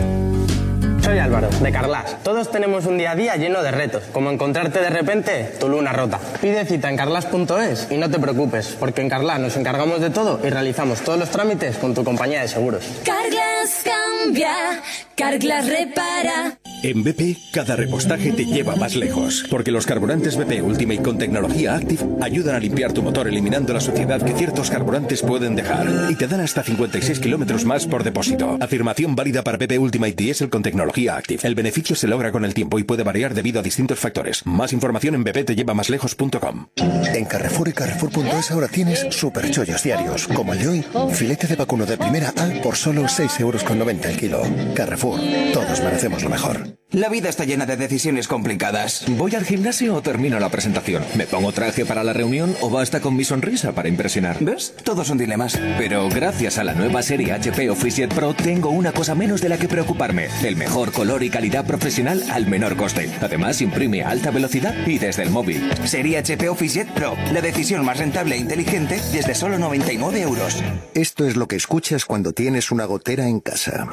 [1.02, 2.22] Soy Álvaro, de Carlas.
[2.22, 5.92] Todos tenemos un día a día lleno de retos, como encontrarte de repente tu luna
[5.92, 6.20] rota.
[6.40, 10.38] Pide cita en carlas.es y no te preocupes, porque en Carlas nos encargamos de todo
[10.44, 12.84] y realizamos todos los trámites con tu compañía de seguros.
[13.04, 14.82] Carglass cambia,
[15.16, 16.58] Carglass repara.
[16.82, 21.76] En BP, cada repostaje te lleva más lejos, porque los carburantes BP Ultimate con tecnología
[21.76, 26.14] Active ayudan a limpiar tu motor eliminando la suciedad que ciertos carburantes pueden dejar y
[26.14, 28.58] te dan hasta 56 kilómetros más por depósito.
[28.60, 31.40] Afirmación válida para BP Ultimate Diesel con tecnología Active.
[31.44, 34.44] El beneficio se logra con el tiempo y puede variar debido a distintos factores.
[34.44, 36.66] Más información en bptellevamaslejos.com.
[37.14, 41.56] En Carrefour y Carrefour.es ahora tienes super chollos diarios, como el de hoy, filete de
[41.56, 43.64] vacuno de primera A por solo 6,90 euros
[44.04, 44.42] el kilo.
[44.74, 45.03] Carrefour,
[45.52, 46.78] todos merecemos lo mejor.
[46.90, 49.04] La vida está llena de decisiones complicadas.
[49.08, 51.04] ¿Voy al gimnasio o termino la presentación?
[51.16, 54.38] ¿Me pongo traje para la reunión o basta con mi sonrisa para impresionar?
[54.40, 54.74] ¿Ves?
[54.84, 55.58] Todos son dilemas.
[55.76, 59.58] Pero gracias a la nueva serie HP OfficeJet Pro tengo una cosa menos de la
[59.58, 60.28] que preocuparme.
[60.42, 63.10] El mejor color y calidad profesional al menor coste.
[63.20, 65.68] Además imprime a alta velocidad y desde el móvil.
[65.84, 67.16] Serie HP OfficeJet Pro.
[67.32, 70.62] La decisión más rentable e inteligente desde solo 99 euros.
[70.94, 73.88] Esto es lo que escuchas cuando tienes una gotera en casa.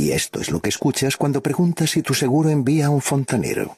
[0.00, 3.76] Y esto es lo que escuchas cuando preguntas si tu seguro envía a un fontanero.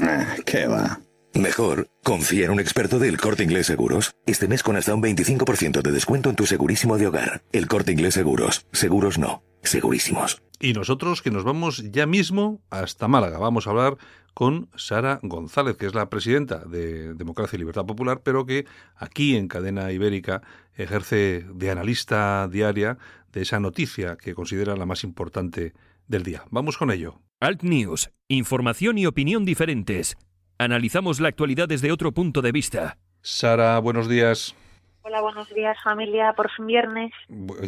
[0.00, 1.00] Ah, ¿Qué va?
[1.34, 4.14] Mejor, confía en un experto del Corte Inglés Seguros.
[4.26, 7.42] Este mes con hasta un 25% de descuento en tu segurísimo de hogar.
[7.50, 8.64] El Corte Inglés Seguros.
[8.70, 9.42] Seguros no.
[9.64, 10.40] Segurísimos.
[10.60, 13.38] Y nosotros que nos vamos ya mismo hasta Málaga.
[13.38, 13.96] Vamos a hablar
[14.34, 19.36] con Sara González, que es la presidenta de Democracia y Libertad Popular, pero que aquí
[19.36, 20.42] en Cadena Ibérica
[20.76, 22.98] ejerce de analista diaria
[23.34, 25.74] de esa noticia que considera la más importante
[26.06, 26.44] del día.
[26.50, 27.20] Vamos con ello.
[27.40, 28.10] Alt News.
[28.28, 30.16] Información y opinión diferentes.
[30.58, 32.96] Analizamos la actualidad desde otro punto de vista.
[33.20, 34.54] Sara, buenos días.
[35.02, 37.12] Hola, buenos días familia, por fin viernes.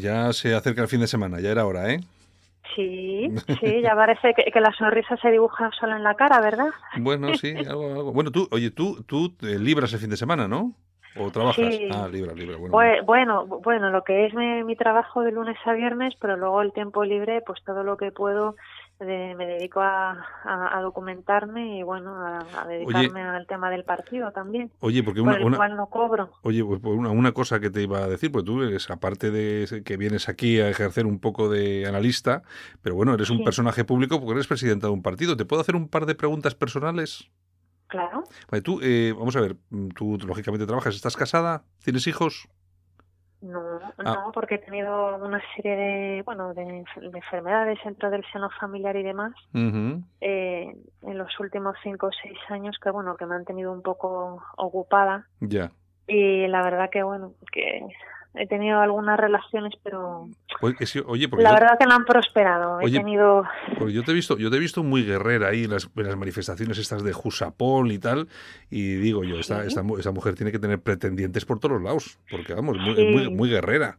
[0.01, 2.01] Ya se acerca el fin de semana, ya era hora, ¿eh?
[2.75, 3.29] Sí,
[3.61, 6.71] sí, ya parece que, la sonrisa se dibuja sola en la cara, ¿verdad?
[6.99, 8.13] Bueno, sí, algo, algo.
[8.13, 10.75] Bueno, tú, oye, tú, tú libras el fin de semana, ¿no?
[11.19, 11.75] ¿O trabajas?
[11.75, 11.89] Sí.
[11.91, 12.57] Ah, libra, libra.
[12.57, 16.37] Bueno, Pues, bueno, bueno, lo que es mi, mi trabajo de lunes a viernes, pero
[16.37, 18.55] luego el tiempo libre, pues todo lo que puedo
[18.99, 20.13] de- me dedico a,
[20.45, 25.21] a- a documentarme y bueno, a, a dedicarme al tema del partido también, Oye, porque
[25.21, 26.31] por una, el una- cual no cobro.
[26.43, 29.31] Oye, pues pues una, una cosa que te iba a decir, pues tú eres, aparte
[29.31, 32.43] de que vienes aquí a ejercer un poco de analista,
[32.83, 33.45] pero bueno, eres un Sí.
[33.45, 35.37] personaje público porque eres presidenta de un partido.
[35.37, 37.31] ¿Te puedo hacer un par de preguntas personales?
[37.89, 38.25] Claro.
[38.51, 41.63] Vale, tú, eh, vamos a ver, mm, tú lógicamente trabajas, ¿estás casada?
[41.85, 42.49] ¿Tienes hijos?
[43.43, 43.61] No,
[43.99, 44.23] Ah.
[44.25, 48.49] no, porque he tenido una serie de, bueno, de, enf- de enfermedades dentro del seno
[48.59, 49.35] familiar y demás
[50.21, 53.83] eh, en los últimos cinco o seis años que, bueno, que me han tenido un
[53.83, 55.71] poco ocupada Ya.
[56.09, 57.87] y la verdad que, bueno, que
[58.39, 60.29] he tenido algunas relaciones, pero
[60.61, 62.77] Oye, es que- oye, porque la yo- verdad que no han prosperado.
[62.77, 63.45] Oye, he tenido,
[63.89, 66.17] yo te he visto, yo te he visto muy guerrera ahí en las, en las
[66.17, 68.29] manifestaciones estas de Jusapol y tal,
[68.71, 69.69] y digo yo, esta, Sí.
[69.69, 73.05] esta, esta mujer tiene que tener pretendientes por todos lados, porque vamos, muy, Sí.
[73.07, 73.99] muy, muy guerrera.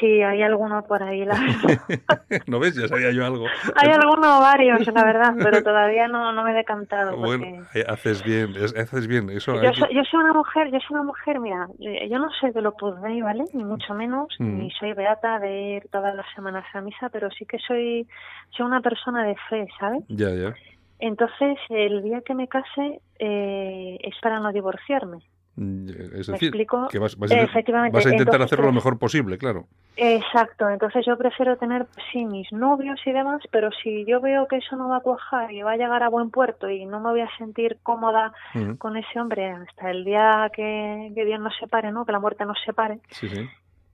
[0.00, 1.34] Sí, hay alguno por ahí, la
[2.46, 2.74] ¿No ves?
[2.76, 3.46] Ya sabía yo algo.
[3.76, 7.16] hay algunos varios, la verdad, pero todavía no, no me he decantado.
[7.16, 9.30] porque- Bueno, haces bien, es- haces bien.
[9.30, 12.28] Eso Yo soy, yo soy una mujer, yo soy una mujer, mira, eh, yo no
[12.40, 13.44] soy de lo Dei, ¿vale?
[13.52, 14.58] Ni mucho menos, Mm.
[14.58, 18.06] ni soy beata de ir todas las semanas a misa, pero sí que soy,
[18.50, 20.02] soy una persona de fe, ¿sabes?
[20.08, 20.54] Ya, ya.
[20.98, 25.18] Entonces, el día que me case eh, es para no divorciarme.
[25.54, 26.88] Mm, Es ¿Me decir, explico?
[26.88, 29.66] que vas, vas a, intent- Efectivamente, vas a intentar entonces, hacerlo lo mejor posible, claro.
[29.96, 34.56] Exacto, entonces yo prefiero tener, sí, mis novios y demás, pero si yo veo que
[34.56, 37.10] eso no va a cuajar y va a llegar a buen puerto y no me
[37.10, 38.32] voy a sentir cómoda
[38.78, 42.06] con ese hombre hasta el día que, que Dios nos separe, ¿no?
[42.06, 43.46] Que la muerte nos separe, Sí, sí.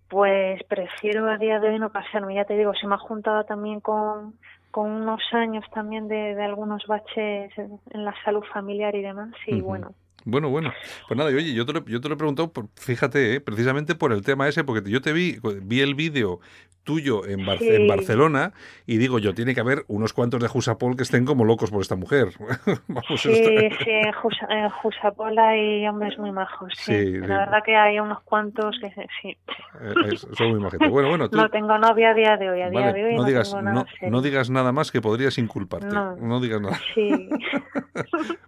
[0.08, 2.36] pues prefiero a día de hoy no casarme.
[2.36, 4.34] Ya te digo, se me ha juntado también con,
[4.70, 9.30] con unos años también de, de algunos baches en, en la salud familiar y demás,
[9.48, 9.92] y bueno.
[10.30, 10.72] Bueno, bueno.
[11.06, 13.94] Pues nada, oye, yo te lo, yo te lo he preguntado, por- fíjate, eh, precisamente
[13.94, 16.40] por el tema ese, porque yo te vi, vi el vídeo
[16.88, 17.68] tuyo en, Bar- Sí.
[17.68, 18.54] en Barcelona
[18.86, 21.82] y digo yo, tiene que haber unos cuantos de Jusapol que estén como locos por
[21.82, 22.28] esta mujer.
[22.88, 26.92] Vamos, Sí, esto- sí, en, en Jusapola hay hombres muy majos, sí.
[26.94, 27.18] Sí, sí.
[27.18, 28.88] La verdad que hay unos cuantos que
[29.20, 29.28] sí.
[29.28, 30.70] eh, es- son muy.
[30.88, 33.16] Bueno, bueno, tú, No tengo novia a día de hoy, a día vale, de hoy
[33.16, 35.88] no, digas, nada no, no digas nada más que podrías inculparte.
[35.88, 36.16] No.
[36.16, 36.80] No, digas nada.
[36.94, 37.28] Sí,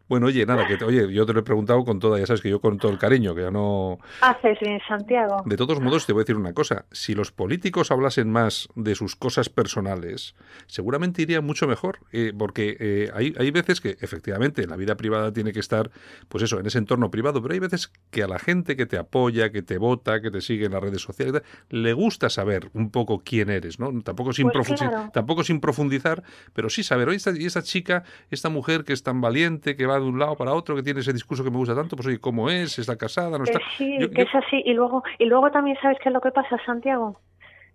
[0.09, 2.41] Bueno, oye, nada, que te- oye, yo te lo he preguntado con toda, ya sabes
[2.41, 3.99] que yo con todo el cariño, que ya no...
[4.23, 5.43] haces bien, Santiago.
[5.45, 6.85] De todos modos, te voy a decir una cosa.
[6.91, 10.35] Si los políticos hablasen más de sus cosas personales,
[10.67, 11.99] seguramente iría mucho mejor.
[12.13, 15.91] eh, porque eh, hay, hay veces que, efectivamente, la vida privada tiene que estar,
[16.29, 18.97] pues eso, en ese entorno privado, pero hay veces que a la gente que te
[18.99, 22.91] apoya, que te vota, que te sigue en las redes sociales, le gusta saber un
[22.91, 23.91] poco quién eres, ¿no?
[24.03, 25.11] Tampoco sin, Pues claro.
[25.13, 29.03] tampoco sin profundizar, pero sí saber, oye, esta, y esta chica, esta mujer que es
[29.03, 31.57] tan valiente, que va de un lado para otro, que tiene ese discurso que me
[31.57, 32.79] gusta tanto, pues oye, ¿cómo es?
[32.79, 33.39] ¿Está casada?
[33.39, 33.61] ¿No está?
[33.77, 34.63] sí, Yo- que yo- es así.
[34.65, 37.21] Y luego, y luego también sabes qué es lo que pasa, Santiago.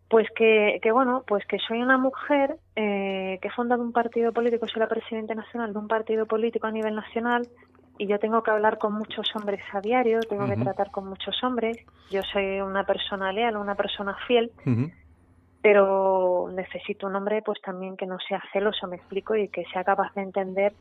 [0.10, 4.32] Pues que, que bueno, pues que soy una mujer eh, que he fundado un partido
[4.34, 7.48] político, soy la presidenta nacional de un partido político a nivel nacional
[7.98, 11.42] y yo tengo que hablar con muchos hombres a diario, tengo que tratar con muchos
[11.44, 11.78] hombres.
[12.12, 14.52] Yo soy una persona leal, una persona fiel,
[15.62, 19.84] pero necesito un hombre pues también que no sea celoso, me explico, y que sea
[19.84, 20.74] capaz de entender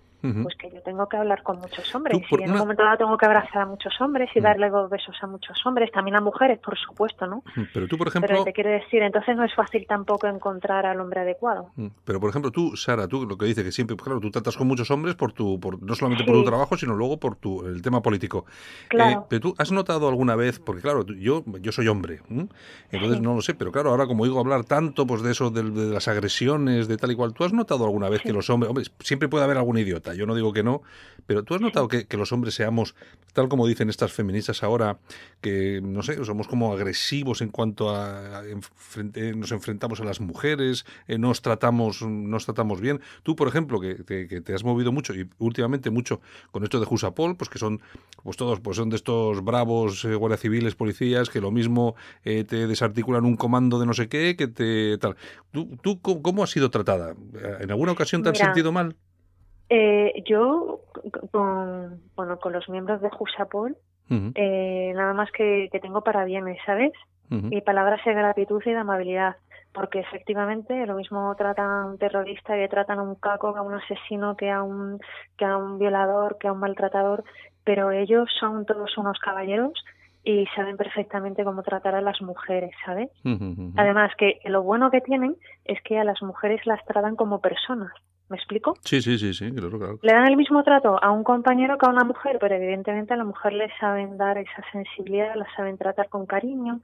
[0.42, 2.96] Pues que yo tengo que hablar con muchos hombres y en una- un momento dado
[2.96, 6.20] tengo que abrazar a muchos hombres y darle dos besos a muchos hombres, también a
[6.20, 7.42] mujeres, por supuesto, ¿no?
[7.74, 10.98] Pero tú, por Pero ejemplo, te quiero decir, entonces no es fácil tampoco encontrar al
[11.00, 11.70] hombre adecuado.
[12.04, 14.66] Pero por ejemplo tú, Sara, tú lo que dices que siempre, claro, tú tratas con
[14.66, 17.82] muchos hombres por tu, por, no solamente por tu trabajo, sino luego por tu el
[17.82, 18.46] tema político.
[18.88, 19.20] Claro.
[19.20, 22.48] Eh, pero tú has notado alguna vez, porque claro, yo, yo soy hombre, ¿m?
[22.90, 23.22] entonces Sí.
[23.22, 25.92] no lo sé, pero claro, ahora como oigo hablar tanto, pues de eso, de, de
[25.92, 28.28] las agresiones, de tal y cual, ¿tú has notado alguna vez Sí.
[28.28, 30.82] que los hombres, hombre, siempre puede haber algún idiota, yo no digo que no,
[31.26, 32.94] pero tú has notado que, que los hombres seamos,
[33.32, 34.98] tal como dicen estas feministas ahora,
[35.40, 40.20] que, no sé, somos como agresivos en cuanto a, a enfrente- nos enfrentamos a las
[40.20, 43.00] mujeres, eh, nos tratamos nos tratamos bien.
[43.22, 46.80] Tú, por ejemplo, que, que- que te has movido mucho y últimamente mucho con esto
[46.80, 47.80] de Jusapol, pues que son
[48.22, 52.44] pues todos pues son de estos bravos eh, guardias civiles, policías, que lo mismo eh,
[52.44, 55.16] te desarticulan un comando de no sé qué, que te tal.
[55.50, 57.14] ¿Tú, tú cómo, has sido tratada?
[57.60, 58.96] ¿En alguna ocasión te has Mira, sentido mal?
[59.68, 60.80] Eh, yo,
[61.30, 63.76] con, bueno, con los miembros de Jusapol,
[64.34, 66.92] eh, nada más que, que tengo para bienes, ¿sabes?
[67.30, 67.48] ujú.
[67.50, 69.36] Y palabras de gratitud y de amabilidad,
[69.72, 73.62] porque efectivamente lo mismo tratan a un terrorista que tratan a un caco, que a
[73.62, 74.98] un asesino, que a un,
[75.36, 77.24] que a un violador, que a un maltratador,
[77.64, 79.72] pero ellos son todos unos caballeros
[80.22, 83.10] y saben perfectamente cómo tratar a las mujeres, ¿sabes?
[83.76, 87.92] Además que lo bueno que tienen es que a las mujeres las tratan como personas,
[88.34, 88.74] ¿me explico?
[88.82, 89.98] Sí, sí, sí, sí, claro, claro.
[90.02, 93.16] Le dan el mismo trato a un compañero que a una mujer, pero evidentemente a
[93.16, 96.80] la mujer le saben dar esa sensibilidad, la saben tratar con cariño.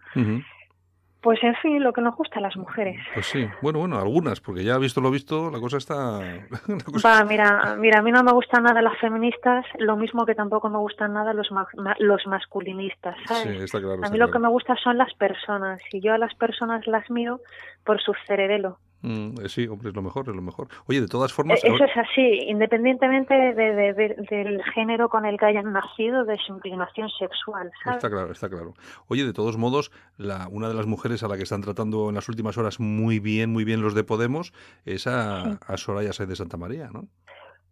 [1.22, 2.96] Pues en fin, lo que nos gusta a las mujeres.
[3.12, 6.18] Pues sí, bueno, bueno, algunas, porque ya visto lo visto, la cosa está...
[6.68, 10.24] la cosa- Va, mira, mira, a mí no me gustan nada las feministas, lo mismo
[10.24, 13.58] que tampoco me gustan nada los ma- los masculinistas, ¿sabes?
[13.58, 14.00] Sí, está claro.
[14.02, 17.10] a mí lo que me gusta son las personas y yo a las personas las
[17.10, 17.40] miro
[17.84, 18.78] por su cerebelo.
[19.02, 20.68] Mm, eh, sí, hombre, es lo mejor, es lo mejor.
[20.86, 21.62] Oye, de todas formas...
[21.64, 26.24] Eh, Eso es así, independientemente de- de- de- del género con el que hayan nacido,
[26.24, 27.96] de su inclinación sexual, ¿sabes?
[27.96, 28.74] Está claro, está claro.
[29.08, 32.14] Oye, de todos modos, la, una de las mujeres a la que están tratando en
[32.14, 34.52] las últimas horas muy bien, muy bien los de Podemos,
[34.84, 37.08] es a, a Soraya Sáenz de Santa María, ¿no?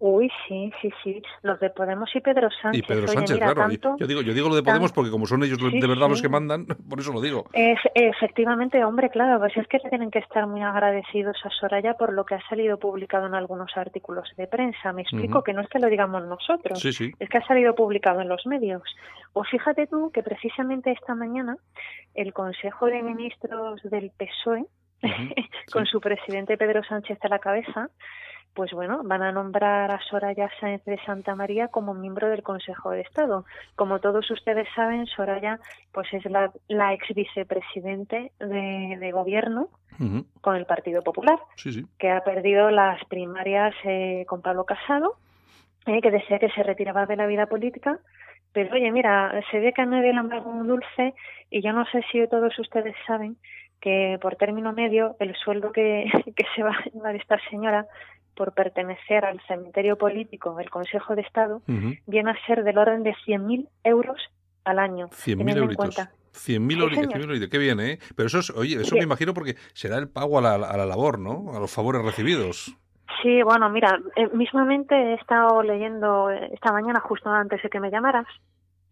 [0.01, 1.21] Uy, sí, sí, sí.
[1.43, 2.85] Los de Podemos y Pedro Sánchez.
[2.85, 3.69] Y Pedro Oye, Sánchez, mira, claro.
[3.69, 6.09] tanto- Yo digo, yo digo lo de Podemos porque como son ellos Sí, de verdad
[6.09, 7.47] los que mandan, por eso lo digo.
[7.53, 12.13] Es, efectivamente, hombre, claro, pues es que tienen que estar muy agradecidos a Soraya por
[12.13, 14.93] lo que ha salido publicado en algunos artículos de prensa.
[14.93, 17.13] Me explico que no es que lo digamos nosotros, Sí, sí.
[17.19, 18.83] es que ha salido publicado en los medios.
[19.33, 21.57] O fíjate tú que precisamente esta mañana
[22.15, 24.65] el Consejo de Ministros del PSOE,
[25.73, 27.89] con su presidente Pedro Sánchez a la cabeza,
[28.55, 32.91] pues bueno, van a nombrar a Soraya Sáenz de Santa María como miembro del Consejo
[32.91, 33.45] de Estado.
[33.77, 35.61] Como todos ustedes saben, Soraya
[35.93, 39.69] pues es la, la ex vicepresidente de, de gobierno
[40.41, 41.85] con el Partido Popular, Sí, sí.
[41.99, 45.17] que ha perdido las primarias eh, con Pablo Casado,
[45.87, 47.99] eh, que decía que se retiraba de la vida política.
[48.53, 51.15] Pero oye, mira, se ve que a nadie le amarga un dulce
[51.51, 53.37] y yo no sé si todos ustedes saben
[53.81, 56.05] que por término medio el sueldo que,
[56.37, 57.87] que se va a llevar esta señora
[58.39, 61.61] por pertenecer al cementerio político del Consejo de Estado
[62.07, 64.17] viene a ser del orden de 100.000 euros
[64.65, 65.09] al año.
[65.09, 65.95] 100.000 teniendo en euritos.
[65.97, 66.13] cuenta.
[66.33, 67.19] 100.000 Sí, euritos, señor.
[67.21, 67.99] 100.000 euritos, qué bien, ¿eh?
[68.17, 68.99] Pero eso es, oye, eso Sí.
[68.99, 71.53] me imagino porque será el pago a la, a la labor, ¿no?
[71.57, 72.77] A los favores recibidos.
[73.23, 77.81] Sí, bueno, mira, eh, mismamente he estado leyendo eh, esta mañana justo antes de que
[77.81, 78.27] me llamaras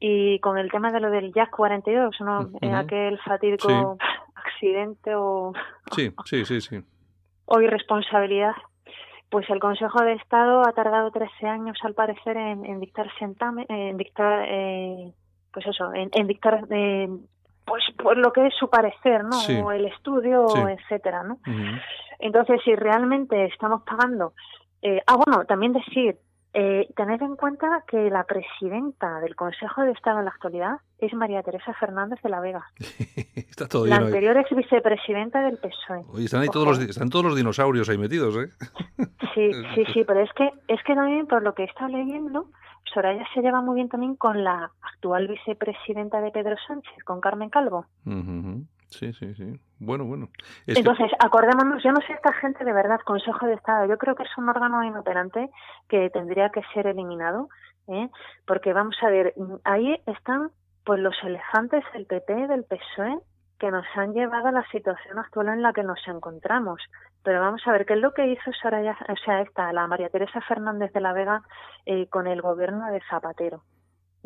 [0.01, 2.51] y con el tema de lo del Jack 42, ¿no?
[2.61, 2.75] Eh, Ujú.
[2.75, 3.97] aquel fatídico
[4.35, 5.53] accidente o,
[5.95, 6.81] Sí, sí, sí, sí.
[7.45, 8.53] o irresponsabilidad.
[9.31, 13.67] Pues el Consejo de Estado ha tardado 13 años, al parecer, en, en dictar sentame,
[13.69, 15.13] en dictar, eh,
[15.53, 17.09] pues eso, en, en dictar, eh,
[17.65, 19.33] pues por lo que es su parecer, ¿no?
[19.33, 19.61] Sí.
[19.61, 20.61] O el estudio, Sí.
[20.61, 21.39] etcétera, ¿no?
[22.21, 24.33] Entonces, si realmente estamos pagando,
[24.83, 26.17] eh, ah, bueno, también decir,
[26.59, 31.13] eh, tened en cuenta que la presidenta del Consejo de Estado en la actualidad es
[31.13, 32.65] María Teresa Fernández de la Vega,
[33.37, 36.05] Está todo la anterior ex vicepresidenta del PSOE.
[36.15, 38.49] Oye, están ahí todos los, están todos los dinosaurios ahí metidos, ¿eh?
[39.35, 42.47] Sí, sí, sí, pero es que es que también por lo que he estado leyendo,
[42.95, 47.51] Soraya se lleva muy bien también con la actual vicepresidenta de Pedro Sánchez, con Carmen
[47.51, 47.85] Calvo.
[48.07, 48.65] Ujú.
[48.89, 49.61] Sí, sí, sí.
[49.79, 50.29] Bueno, bueno.
[50.67, 53.99] Es que- Entonces, acordémonos, yo no sé esta gente de verdad, Consejo de Estado, yo
[53.99, 55.51] creo que es un órgano inoperante
[55.89, 57.49] que tendría que ser eliminado,
[57.89, 58.09] ¿eh?
[58.47, 60.51] porque vamos a ver, ahí están
[60.85, 63.19] pues los elefantes del PP, del PSOE,
[63.59, 66.81] que nos han llevado a la situación actual en la que nos encontramos.
[67.25, 70.11] Pero vamos a ver qué es lo que hizo Soraya, o sea, esta, la María
[70.11, 71.43] Teresa Fernández de la Vega
[71.87, 73.63] eh, con el gobierno de Zapatero.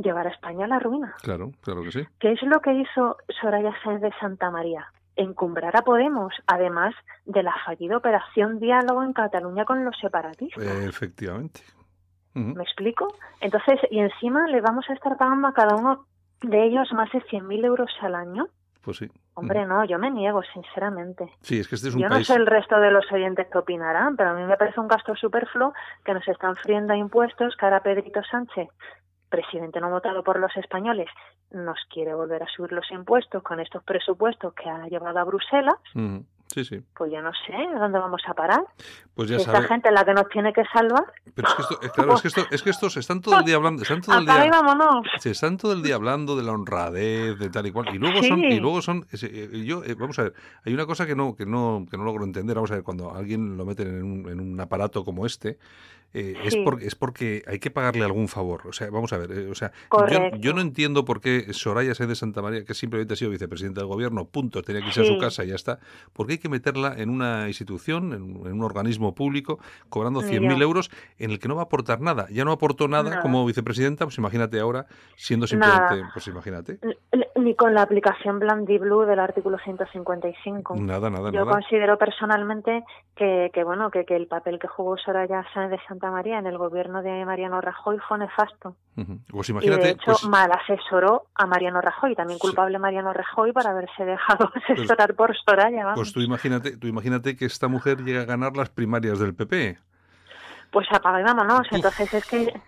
[0.02, 1.14] Llevar a España a la ruina.
[1.22, 2.06] Claro, claro que sí.
[2.18, 4.86] ¿Qué es lo que hizo Soraya Sáenz de Santa María?
[5.16, 6.94] Encumbrar a Podemos, además
[7.26, 10.64] de la fallida operación diálogo en Cataluña con los separatistas.
[10.64, 11.60] Efectivamente.
[12.32, 13.12] ¿Me explico?
[13.40, 16.06] Entonces, y encima le vamos a estar pagando a cada uno
[16.42, 18.46] de ellos más de 100.000 euros al año.
[18.82, 19.08] Pues sí.
[19.34, 21.30] Hombre, no, yo me niego, sinceramente.
[21.42, 23.58] Sí, es que este es un Yo no sé el resto de los oyentes que
[23.58, 25.74] opinarán, pero a mí me parece un gasto superfluo
[26.04, 28.68] que nos están friendo a impuestos que ahora Pedrito Sánchez,
[29.30, 31.08] presidente no votado por los españoles,
[31.52, 35.76] nos quiere volver a subir los impuestos con estos presupuestos que ha llevado a Bruselas.
[35.94, 36.24] Ujú.
[36.52, 36.82] Sí, sí.
[36.96, 38.64] Pues yo no sé dónde vamos a parar.
[39.14, 39.58] Pues ya si sabe.
[39.58, 41.04] esta gente es la que nos tiene que salvar.
[41.32, 43.44] Pero es que, esto, es, claro, es, que esto, es que estos están todo el
[43.44, 45.06] día hablando, están todo el día, vámonos.
[45.20, 48.20] se están todo el día hablando de la honradez, de tal y cual, y luego
[48.20, 48.28] Sí.
[48.30, 51.14] son, y luego son, es- eh, yo, eh, vamos a ver, hay una cosa que
[51.14, 54.02] no, que no, que no logro entender, vamos a ver, cuando alguien lo meten en
[54.02, 55.56] un, en un aparato como este,
[56.12, 59.30] eh, es, porque, es porque hay que pagarle algún favor, o sea, vamos a ver,
[59.32, 59.72] eh, o sea,
[60.40, 63.80] yo, no entiendo por qué Soraya Sáenz de Santa María, que simplemente ha sido vicepresidenta
[63.80, 65.78] del gobierno, punto, tenía que irse a su casa y ya está,
[66.12, 70.28] porque hay que meterla en una institución, en, un- en un organismo público, cobrando Ni
[70.30, 70.62] 100.000 yo.
[70.62, 72.26] euros, en el que no va a aportar nada.
[72.30, 73.22] Ya no aportó nada, Nada.
[73.22, 74.86] como vicepresidenta, pues imagínate ahora,
[75.16, 76.10] siendo simplemente, Nada.
[76.12, 76.78] pues imagínate.
[77.40, 80.76] Ni con la aplicación Blandiblue del artículo 155.
[80.76, 81.52] Nada, nada, Yo nada.
[81.52, 82.84] considero personalmente
[83.16, 86.46] que, que bueno que, que el papel que jugó Soraya Sáenz de Santa María en
[86.46, 88.76] el gobierno de Mariano Rajoy fue nefasto.
[89.28, 93.66] Pues y de hecho pues, mal asesoró a Mariano Rajoy, también culpable Mariano Rajoy por
[93.66, 95.84] haberse dejado asesorar por Soraya.
[95.84, 95.98] vamos.
[95.98, 99.78] pues tú imagínate, tú imagínate que esta mujer llega a ganar las primarias del PP.
[100.70, 101.66] Pues vámonos.
[101.70, 102.60] Entonces es que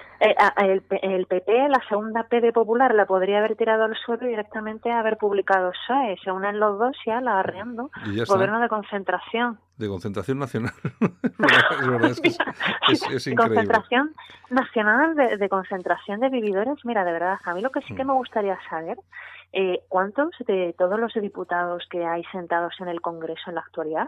[0.58, 4.24] el, P- el PP, la segunda P de Popular, la podría haber tirado al suelo
[4.26, 6.16] y directamente haber publicado SOE.
[6.22, 7.90] Se unen los dos ya la arreando.
[8.14, 8.24] Ya.
[8.24, 9.58] Gobierno de concentración.
[9.78, 10.72] De concentración nacional.
[11.00, 12.38] es verdad, es, verdad, es que es,
[12.88, 13.56] es- es increíble.
[13.56, 14.14] Concentración
[14.50, 16.78] nacional de, de concentración de vividores.
[16.84, 18.98] Mira, de verdad, a mí lo que sí que me gustaría saber,
[19.52, 24.06] eh, ¿cuántos de todos los diputados que hay sentados en el Congreso en la actualidad,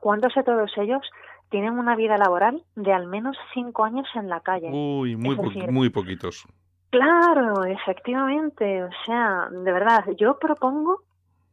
[0.00, 1.02] cuántos de todos ellos
[1.50, 4.70] tienen una vida laboral de al menos cinco años en la calle?
[4.72, 6.46] Uy, muy, Es po- decir, muy poquitos.
[6.90, 8.84] Claro, efectivamente.
[8.84, 11.02] O sea, de verdad, yo propongo,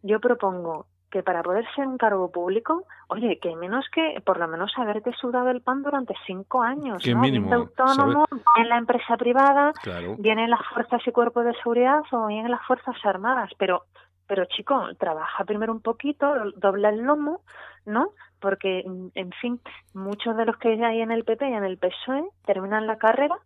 [0.02, 4.48] yo propongo que para poder ser un cargo público, oye, que menos que por lo
[4.48, 7.20] menos haberte sudado el pan durante cinco años, ¿no?
[7.22, 8.26] mínimo, autónomo,
[8.58, 10.16] en la empresa privada, Claro.
[10.18, 13.84] bien en las fuerzas y cuerpos de seguridad o bien en las fuerzas armadas, pero
[14.30, 16.28] pero chico, trabaja primero un poquito,
[16.58, 17.40] dobla el lomo,
[17.86, 18.10] ¿no?
[18.40, 19.62] Porque, mm, en fin,
[19.94, 23.38] muchos de los que hay en el PP y en el PSOE terminan la carrera,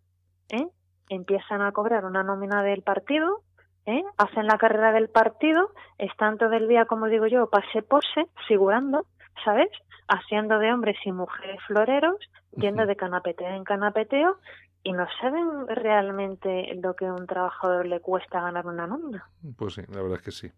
[0.50, 0.68] ¿eh?
[1.10, 3.42] empiezan a cobrar una nómina del partido,
[3.86, 4.04] ¿eh?
[4.18, 9.06] hacen la carrera del partido, están todo el día, como digo yo, pase pose, figurando,
[9.44, 9.70] ¿sabes?
[10.08, 12.18] Haciendo de hombres y mujeres floreros,
[12.52, 14.38] yendo de canapeteo en canapeteo,
[14.84, 19.28] y no saben realmente lo que a un trabajador le cuesta ganar una nómina.
[19.56, 20.52] Pues sí, la verdad es que sí.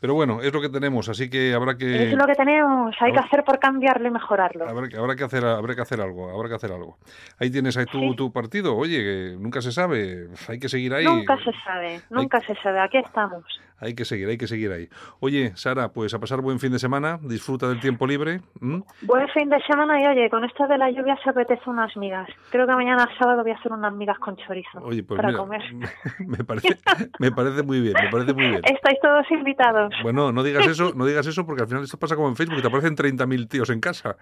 [0.00, 2.08] Pero bueno, es lo que tenemos, así que habrá que...
[2.08, 4.66] Es lo que tenemos, hay que hacer por cambiarlo y mejorarlo.
[4.68, 6.96] Habrá, que- habrá que hacer habrá que hacer algo, habrá que hacer algo.
[7.38, 11.04] Ahí tienes ahí tu, tu partido, oye, que nunca se sabe, hay que seguir ahí.
[11.04, 13.44] Nunca se sabe, nunca se sabe, aquí estamos.
[13.80, 14.88] Hay que seguir, hay que seguir ahí.
[15.20, 18.40] Oye, Sara, pues a pasar buen fin de semana, disfruta del tiempo libre.
[18.60, 22.28] Buen fin de semana y oye, con esto de la lluvia se apetece unas migas.
[22.50, 25.38] Creo que mañana sábado voy a hacer unas migas con chorizo Oye, pues para mira,
[25.38, 25.62] comer.
[26.26, 26.76] me parece,
[27.18, 28.62] me parece muy bien, me parece muy bien.
[28.64, 29.92] Estáis todos invitados.
[30.02, 32.60] Bueno, no digas eso, no digas eso porque al final esto pasa como en Facebook,
[32.60, 34.16] te aparecen 30.000 tíos en casa.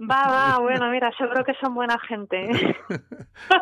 [0.00, 2.76] Va, va, bueno, mira, seguro que son buena gente.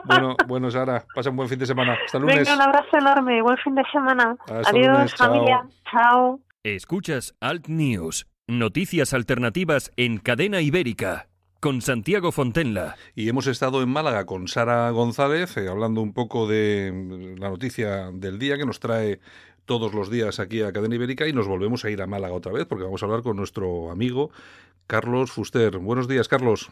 [0.04, 1.96] Bueno, bueno, Sara, pasa un buen fin de semana.
[2.04, 2.38] Hasta lunes.
[2.38, 4.36] Venga, un abrazo enorme, buen fin de semana.
[4.40, 5.14] Hasta Adiós, lunes.
[5.36, 5.68] Familia.
[5.90, 6.40] Chao.
[6.62, 11.28] Escuchas Alt News, noticias alternativas en cadena ibérica,
[11.60, 12.96] con Santiago Fontenla.
[13.14, 18.10] Y hemos estado en Málaga con Sara González, eh, hablando un poco de la noticia
[18.12, 19.20] del día que nos trae
[19.64, 22.52] todos los días aquí a Cadena Ibérica y nos volvemos a ir a Málaga otra
[22.52, 24.30] vez porque vamos a hablar con nuestro amigo
[24.86, 25.78] Carlos Fuster.
[25.78, 26.70] Buenos días, Carlos.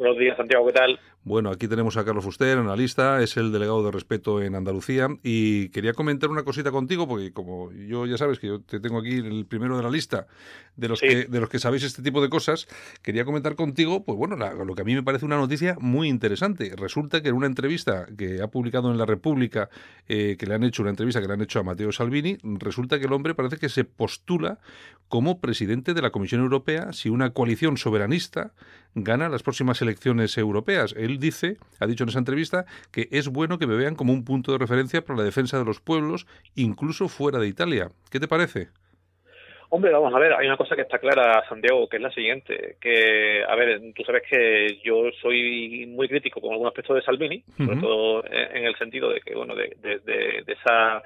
[0.00, 0.98] Buenos días, Santiago, ¿qué tal?
[1.24, 5.68] Bueno, aquí tenemos a Carlos Fuster, analista, es el delegado de respeto en Andalucía y
[5.68, 9.16] quería comentar una cosita contigo porque como yo ya sabes que yo te tengo aquí
[9.16, 10.26] el primero de la lista
[10.76, 12.66] de los que de los que sabéis este tipo de cosas,
[13.02, 16.08] quería comentar contigo, pues bueno, la- lo que a mí me parece una noticia muy
[16.08, 16.72] interesante.
[16.74, 19.68] Resulta que en una entrevista que ha publicado en La República,
[20.08, 22.98] eh, que le han hecho una entrevista que le han hecho a Matteo Salvini, resulta
[22.98, 24.58] que el hombre parece que se postula
[25.08, 28.54] como presidente de la Comisión Europea si una coalición soberanista
[28.94, 29.89] gana las próximas elecciones
[30.38, 30.94] europeas.
[30.96, 34.24] Él dice, ha dicho en esa entrevista, que es bueno que me vean como un
[34.24, 37.88] punto de referencia para la defensa de los pueblos, incluso fuera de Italia.
[38.10, 38.68] ¿Qué te parece?
[39.72, 42.76] Hombre, vamos a ver, hay una cosa que está clara, Santiago, que es la siguiente,
[42.80, 47.44] que, a ver, tú sabes que yo soy muy crítico con algún aspecto de Salvini,
[47.56, 51.00] sobre todo en en el sentido de que, bueno, de, de- de- de esa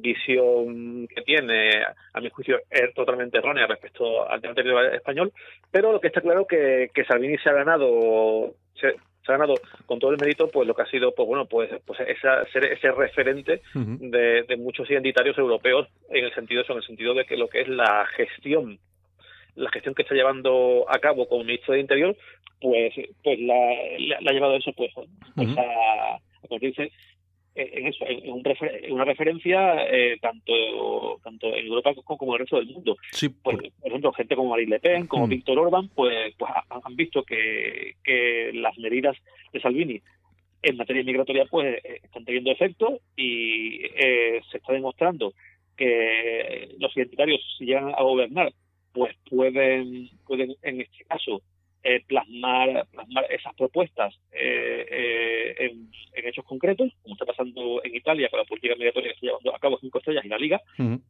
[0.00, 1.70] visión que tiene,
[2.12, 5.32] a mi juicio, es totalmente errónea respecto al tema territorial español,
[5.70, 9.54] pero lo que está claro que, que Salvini se ha ganado, se, se ha ganado
[9.86, 12.66] con todo el mérito, pues lo que ha sido, pues bueno, pues, pues esa, ser
[12.66, 17.24] ese referente de, de muchos identitarios europeos en el sentido eso, en el sentido de
[17.24, 18.78] que lo que es la gestión
[19.56, 22.14] la gestión que está llevando a cabo como ministro de Interior
[22.60, 22.92] pues
[23.24, 23.54] pues la,
[23.98, 25.58] la, la ha llevado eso pues, pues Ujú.
[25.58, 26.92] a, a convertirse
[27.54, 30.52] en en eso en, un refer- una referencia eh, tanto
[31.22, 34.50] tanto en Europa como, en el resto del mundo Sí, por, por ejemplo gente como
[34.50, 35.30] Marine Le Pen, como Mm.
[35.30, 39.16] Víctor Orban, pues, pues ha- han visto que, que las medidas
[39.52, 40.00] de Salvini
[40.62, 45.32] en materia migratoria pues eh, están teniendo efecto y eh, se está demostrando
[45.76, 48.52] que los identitarios si llegan a gobernar
[48.92, 51.42] pues pueden pueden en este caso
[51.86, 57.94] eh, plasmar plasmar esas propuestas eh, eh, en, en hechos concretos como está pasando en
[57.94, 60.60] Italia con la política migratoria que está llevando a cabo cinco estrellas y la Liga.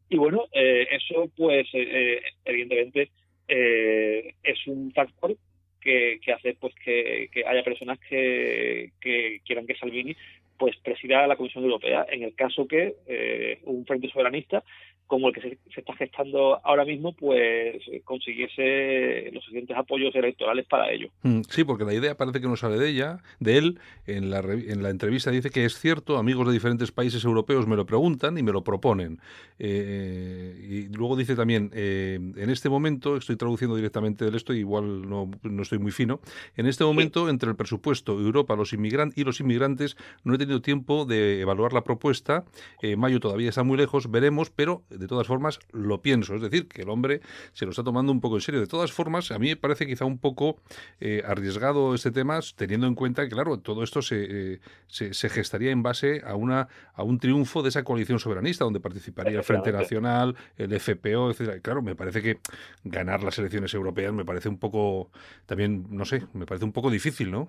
[0.09, 3.09] Y bueno, eh, eso pues eh, evidentemente
[3.47, 5.35] eh, es un factor
[5.81, 10.15] que, que hace pues que, que haya personas que, que quieran que Salvini
[10.59, 14.63] pues presida la Comisión Europea en el caso que eh, un frente soberanista
[15.07, 20.65] como el que se, se está gestando ahora mismo pues consiguiese los suficientes apoyos electorales
[20.67, 21.09] para ello.
[21.23, 23.79] Mm, Sí, porque la idea parece que no sale de ella, de él.
[24.05, 27.75] En la, en la entrevista dice que es cierto, amigos de diferentes países europeos me
[27.75, 29.19] lo preguntan y me lo proponen.
[29.59, 35.09] Eh, y luego dice también, eh, en este momento, estoy traduciendo directamente del esto, igual
[35.09, 36.19] no, no estoy muy fino,
[36.55, 40.61] en este momento, entre el presupuesto, Europa los inmigran y los inmigrantes, no he tenido
[40.61, 42.45] tiempo de evaluar la propuesta.
[42.81, 46.35] Eh, mayo todavía está muy lejos, veremos, pero de todas formas lo pienso.
[46.35, 47.21] Es decir, que el hombre
[47.53, 48.59] se lo está tomando un poco en serio.
[48.59, 50.57] De todas formas, a mí me parece quizá un poco
[50.99, 55.29] eh, arriesgado este tema, teniendo en cuenta que, claro, todo esto se, eh, se, se
[55.29, 59.43] gestaría en base a, una, a un triunfo de esa coalición soberanista, donde participaría el
[59.43, 61.31] Frente Nacional, el FPO.
[61.31, 62.37] Y Claro, me parece que
[62.83, 65.09] ganar las elecciones europeas me parece un poco,
[65.45, 67.47] también, no sé, me parece un poco difícil, ¿no?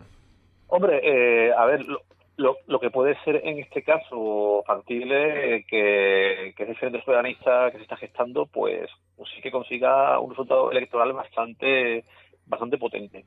[0.68, 1.84] Hombre, eh, a ver,
[2.38, 7.70] lo, lo, que puede ser en este caso factible eh, que, que ese frente soberanista
[7.70, 12.04] que se está gestando, pues, pues sí que consiga un resultado electoral bastante
[12.46, 13.24] bastante potente.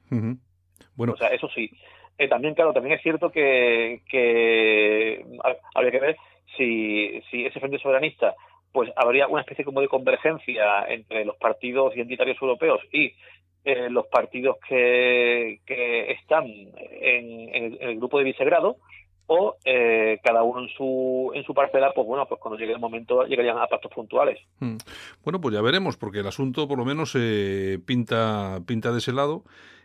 [0.95, 1.69] Bueno, O sea, eso sí.
[2.17, 6.17] Eh, también, claro, también es cierto que, que ha- habría que ver
[6.57, 8.33] si, si ese frente soberanista
[8.71, 13.13] pues habría una especie como de convergencia entre los partidos identitarios europeos y
[13.65, 18.77] eh, los partidos que, que están en, en el, en el grupo de Visegrado
[19.33, 22.79] o eh, cada uno en su en su parcela pues bueno pues cuando llegue el
[22.79, 24.77] momento llegarían a pactos puntuales Mm.
[25.23, 29.11] Bueno, pues ya veremos, porque el asunto por lo menos eh, pinta, pinta de ese
[29.13, 29.43] lado.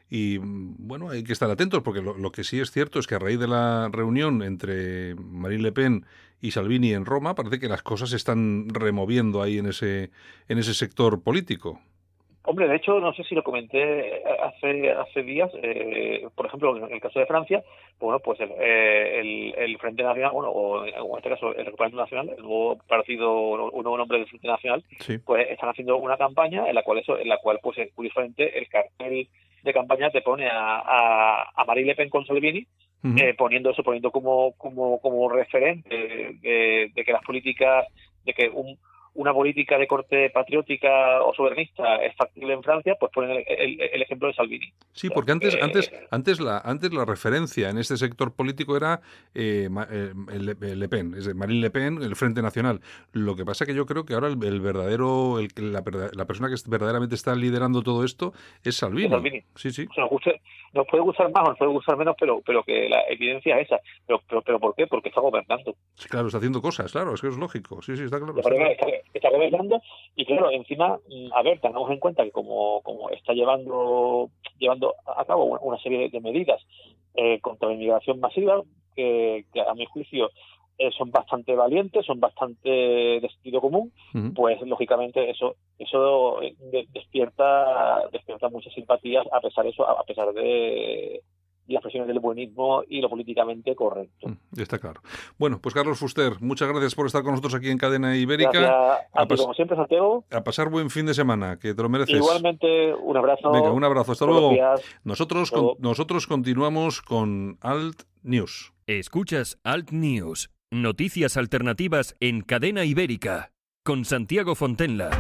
[0.09, 3.17] Y bueno, hay que estar atentos, porque lo, lo que sí es cierto es que
[3.17, 6.07] a raíz de la reunión entre Marine Le Pen
[6.41, 10.11] y Salvini en Roma, parece que las cosas se están removiendo ahí en ese,
[10.49, 11.81] en ese sector político.
[12.49, 16.93] Hombre, de hecho, no sé si lo comenté hace hace días, eh, por ejemplo, en
[16.93, 17.61] el caso de Francia,
[17.99, 21.65] pues bueno, pues el, eh, el, el Frente Nacional, bueno, o en este caso el
[21.67, 25.19] Recuperamiento Nacional, el nuevo partido, un nuevo nombre del Frente Nacional, Sí.
[25.19, 28.57] pues están haciendo una campaña en la cual eso, en la cual pues eh, curiosamente
[28.59, 29.29] el cartel
[29.63, 32.65] de campaña te pone a, a, a Marine Le Pen con Salvini
[33.05, 33.19] Ujú.
[33.19, 35.89] eh, poniendo eso, poniendo como, como, como referente
[36.41, 37.87] de, de que las políticas,
[38.25, 38.79] de que un,
[39.17, 43.81] una política de corte patriótica o soberanista es factible en Francia, pues ponen el, el-
[43.81, 44.73] el ejemplo de Salvini.
[44.93, 49.01] Sí, porque antes, Eh, antes, antes la, antes la referencia en este sector político era
[49.35, 52.81] eh, eh, el, el Le Pen, es Marine Le Pen, el Frente Nacional.
[53.13, 57.15] Lo que pasa que yo creo que ahora el, verdadero, la, la persona que verdaderamente
[57.15, 58.33] está liderando todo esto
[58.65, 59.05] es Salvini.
[59.07, 59.43] Es Salvini.
[59.55, 59.87] Sí, sí.
[59.91, 60.41] O sea, nos, guste-
[60.75, 63.67] nos puede gustar más o nos puede gustar menos, pero, pero que la evidencia es
[63.67, 63.79] esa.
[64.07, 64.87] Pero, pero, pero ¿por qué?
[64.87, 65.75] Porque está gobernando.
[65.95, 67.81] Sí, claro, está haciendo cosas, claro, es que es lógico.
[67.83, 68.35] Sí, sí, está claro.
[68.39, 68.51] Está
[69.13, 69.81] que está, gobernando
[70.15, 74.95] y claro, encima, mm, a ver, tengamos en cuenta que como, como está llevando llevando
[75.07, 76.61] a cabo una, una serie de, de medidas
[77.15, 78.63] eh, contra la inmigración masiva,
[78.95, 80.31] que, que a mi juicio
[80.79, 83.93] eh, son bastante valientes, son bastante de sentido común,
[84.35, 89.93] pues lógicamente eso eso eh, de- despierta despierta muchas simpatías a pesar de eso, a
[90.01, 91.23] a pesar de
[91.75, 94.37] las presiones del buenismo y lo políticamente correcto.
[94.53, 95.01] Ya está claro.
[95.39, 98.95] Bueno, pues Carlos Fuster, muchas gracias por estar con nosotros aquí en Cadena Ibérica.
[98.95, 100.25] A A ti, como siempre, Santiago.
[100.31, 102.17] A pasar buen fin de semana, que te lo mereces.
[102.17, 103.51] Igualmente, un abrazo.
[103.51, 104.13] Venga, un abrazo.
[104.13, 104.51] Hasta luego.
[104.51, 104.83] días.
[105.05, 105.75] Nosotros, Hasta luego.
[105.75, 108.73] con- nosotros continuamos con Alt News.
[108.87, 113.51] Escuchas Alt News, noticias alternativas en cadena ibérica,
[113.85, 115.11] con Santiago Fontenla.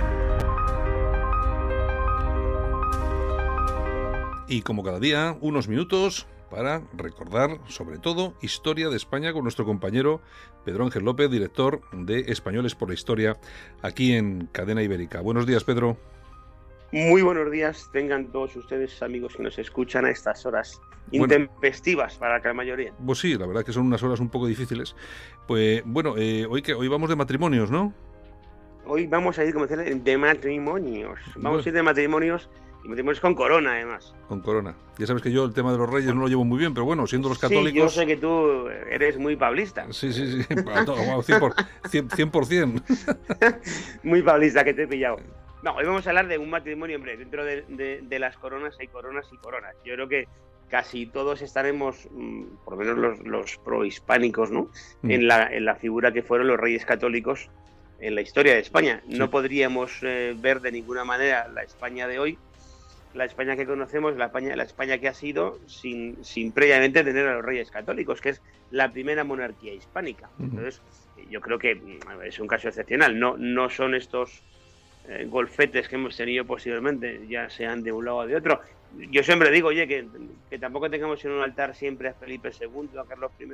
[4.49, 9.65] Y como cada día, unos minutos para recordar, sobre todo, historia de España con nuestro
[9.65, 10.21] compañero
[10.65, 13.37] Pedro Ángel López, director de Españoles por la Historia,
[13.83, 15.21] aquí en Cadena Ibérica.
[15.21, 15.97] Buenos días, Pedro.
[16.93, 21.25] Muy buenos días, tengan todos ustedes amigos que nos escuchan a estas horas Bueno.
[21.25, 22.93] intempestivas para la mayoría.
[23.05, 24.95] Pues sí, la verdad que son unas horas un poco difíciles.
[25.49, 27.93] Pues bueno, eh, hoy que hoy vamos de matrimonios, ¿no?
[28.87, 31.19] Hoy vamos a ir, como decía, de matrimonios.
[31.35, 31.59] Vamos Bueno.
[31.59, 32.49] a ir de matrimonios
[32.85, 34.15] y matrimonios con corona, además.
[34.29, 34.77] Con corona.
[34.99, 36.85] Ya sabes que yo el tema de los reyes no lo llevo muy bien, pero
[36.85, 37.95] bueno, siendo los Sí, yo católicos...
[37.95, 39.87] sé que tú eres muy pablista.
[39.91, 40.55] Sí, sí, sí.
[40.75, 41.55] A todo, wow, 100%.
[41.91, 43.61] 100%.
[44.03, 45.17] Muy pablista, que te he pillado.
[45.63, 47.65] No, hoy vamos a hablar de un matrimonio, hombre, dentro de,
[48.03, 49.75] de, las coronas hay coronas y coronas.
[49.85, 50.29] Yo creo que
[50.69, 54.71] casi todos estaremos, mm, por lo menos los, los prohispánicos, ¿no?
[55.03, 55.11] Mm.
[55.11, 57.51] En, la, en la figura que fueron los reyes católicos
[58.01, 59.03] en la historia de España.
[59.07, 62.39] No podríamos eh, ver de ninguna manera la España de hoy,
[63.17, 67.27] la España que conocemos, la España, la España que ha sido sin, sin previamente tener
[67.27, 70.29] a los reyes católicos, que es la primera monarquía hispánica.
[70.39, 70.81] Entonces,
[71.31, 73.19] yo creo que mm, es un caso excepcional.
[73.19, 74.43] No, no son estos
[75.09, 78.61] eh, golfetes que hemos tenido posiblemente, ya sean de un lado o de otro.
[79.11, 80.07] Yo siempre digo, oye, que,
[80.49, 83.45] que tampoco tengamos en un altar siempre a Felipe II, a Carlos I.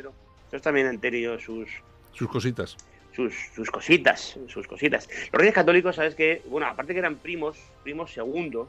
[0.44, 1.68] Estos también han tenido sus...
[2.12, 2.76] Sus cositas.
[3.12, 5.08] Sus, sus cositas, sus cositas.
[5.32, 8.68] Los reyes católicos, sabes que, bueno, aparte que eran primos, primos segundos,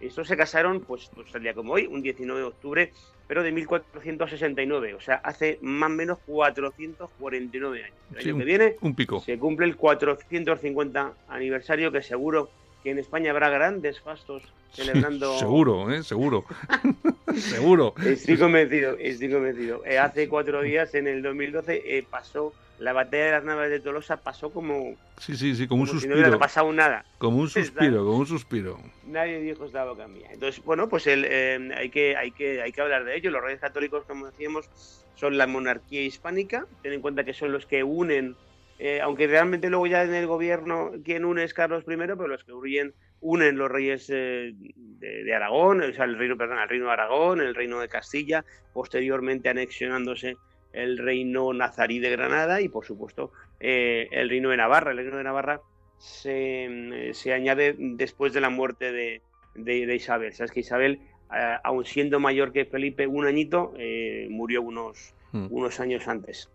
[0.00, 2.92] estos se casaron, pues, pues el día como hoy, un 19 de octubre,
[3.26, 7.96] pero de 1469, o sea, hace más o menos 449 años.
[8.12, 9.20] El año un, que viene un pico.
[9.20, 12.48] se cumple el 450 aniversario, que seguro
[12.82, 14.42] que en España habrá grandes fastos
[14.72, 15.38] celebrando.
[15.38, 16.02] seguro, ¿eh?
[16.02, 16.44] Seguro.
[17.36, 17.94] seguro.
[18.04, 19.84] Estoy convencido, estoy convencido.
[19.84, 23.80] Eh, hace cuatro días, en el 2012, eh, pasó la batalla de las naves de
[23.80, 24.96] Tolosa pasó como.
[25.18, 26.14] Sí, sí, sí, como, un si suspiro.
[26.14, 27.04] no hubiera pasado nada.
[27.18, 28.78] Como un suspiro, como un suspiro.
[29.06, 30.28] Nadie dijo esta boca mía.
[30.30, 33.30] Entonces, bueno, pues el, eh, hay, que, hay, que, hay que hablar de ello.
[33.30, 34.68] Los reyes católicos, como decíamos,
[35.16, 36.66] son la monarquía hispánica.
[36.82, 38.36] Ten en cuenta que son los que unen,
[38.78, 42.44] eh, aunque realmente luego ya en el gobierno quien une es Carlos I, pero los
[42.44, 46.68] que unen, unen los reyes eh, de, de, Aragón, o sea, el reino, perdón, el
[46.68, 50.36] reino de Aragón, el reino de Castilla, posteriormente anexionándose
[50.72, 54.90] el reino nazarí de Granada y, por supuesto, eh, el reino de Navarra.
[54.90, 55.60] El reino de Navarra
[55.98, 59.22] se, se añade después de la muerte de,
[59.54, 60.32] de, de Isabel.
[60.34, 61.00] Sabes que Isabel,
[61.34, 65.46] eh, aun siendo mayor que Felipe un añito, eh, murió unos, mm.
[65.50, 66.50] unos años antes.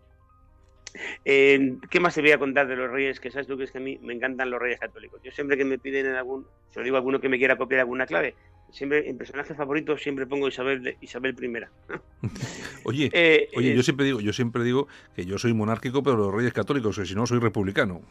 [1.24, 3.18] Eh, ¿Qué más te voy a contar de los reyes?
[3.18, 5.20] Que sabes tú que es que a mí me encantan los reyes católicos.
[5.24, 7.56] Yo siempre que me piden en algún, se lo digo a alguno que me quiera
[7.56, 8.34] copiar alguna clave,
[8.74, 12.28] siempre en personajes favoritos siempre pongo Isabel Isabel I.
[12.84, 16.16] oye, eh, oye, eh, yo siempre digo, yo siempre digo que yo soy monárquico, pero
[16.16, 18.02] los reyes católicos, que si no soy republicano.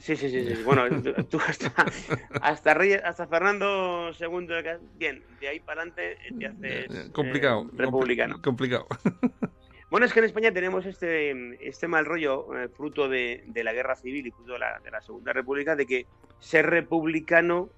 [0.00, 0.62] Sí, sí, sí, sí.
[0.64, 0.84] Bueno,
[1.28, 1.72] tú hasta,
[2.40, 4.46] hasta, Reyes, hasta Fernando II,
[4.96, 8.42] bien, de ahí para adelante te haces complicado, eh, republicano.
[8.42, 8.86] Complicado.
[9.90, 13.72] Bueno, es que en España tenemos este, este mal rollo, eh, fruto de, de, la
[13.72, 16.04] guerra civil y fruto de la, de la Segunda República, de que
[16.40, 17.70] ser republicano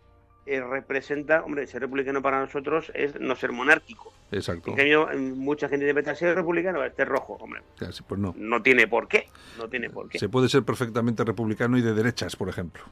[0.47, 4.13] eh, representa, hombre, ser republicano para nosotros es no ser monárquico.
[4.33, 4.71] Exacto.
[4.71, 7.63] En cambio, mucha gente interpreta ser republicano, este rojo, hombre.
[7.77, 8.35] Casi, pues no.
[8.37, 9.29] No tiene por qué,
[9.59, 10.19] no tiene por qué.
[10.19, 12.83] Se puede ser perfectamente republicano y de derechas, por ejemplo.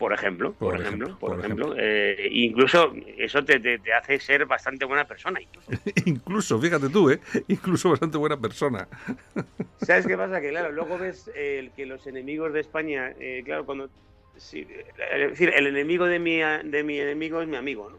[0.00, 1.74] Por ejemplo, por, por ejemplo, ejemplo, por, ejemplo.
[1.76, 5.42] Eh, incluso eso te, te, te, hace ser bastante buena persona.
[5.42, 5.70] Incluso.
[6.06, 7.20] incluso, fíjate tú, ¿eh?
[7.48, 8.88] Incluso bastante buena persona.
[9.76, 10.40] ¿Sabes qué pasa?
[10.40, 13.90] Que claro, luego ves eh, que los enemigos de España, eh, claro, cuando
[14.40, 14.66] Sí,
[15.12, 17.98] es decir, el enemigo de mi, de mi enemigo es mi amigo, ¿no?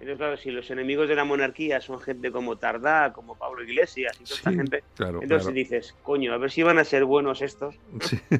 [0.00, 4.16] Entonces, claro, si los enemigos de la monarquía son gente como Tardá, como Pablo Iglesias
[4.20, 5.54] y toda esta gente, claro, entonces claro.
[5.54, 7.76] dices, coño, a ver si van a ser buenos estos.
[8.00, 8.18] Sí.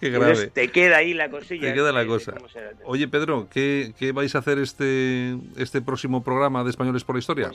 [0.00, 0.46] Qué Entonces grave.
[0.54, 1.68] te queda ahí la cosilla.
[1.68, 2.34] Te queda la de- cosa.
[2.84, 7.18] Oye, Pedro, ¿qué, qué vais a hacer este, este próximo programa de Españoles por la
[7.20, 7.50] Historia?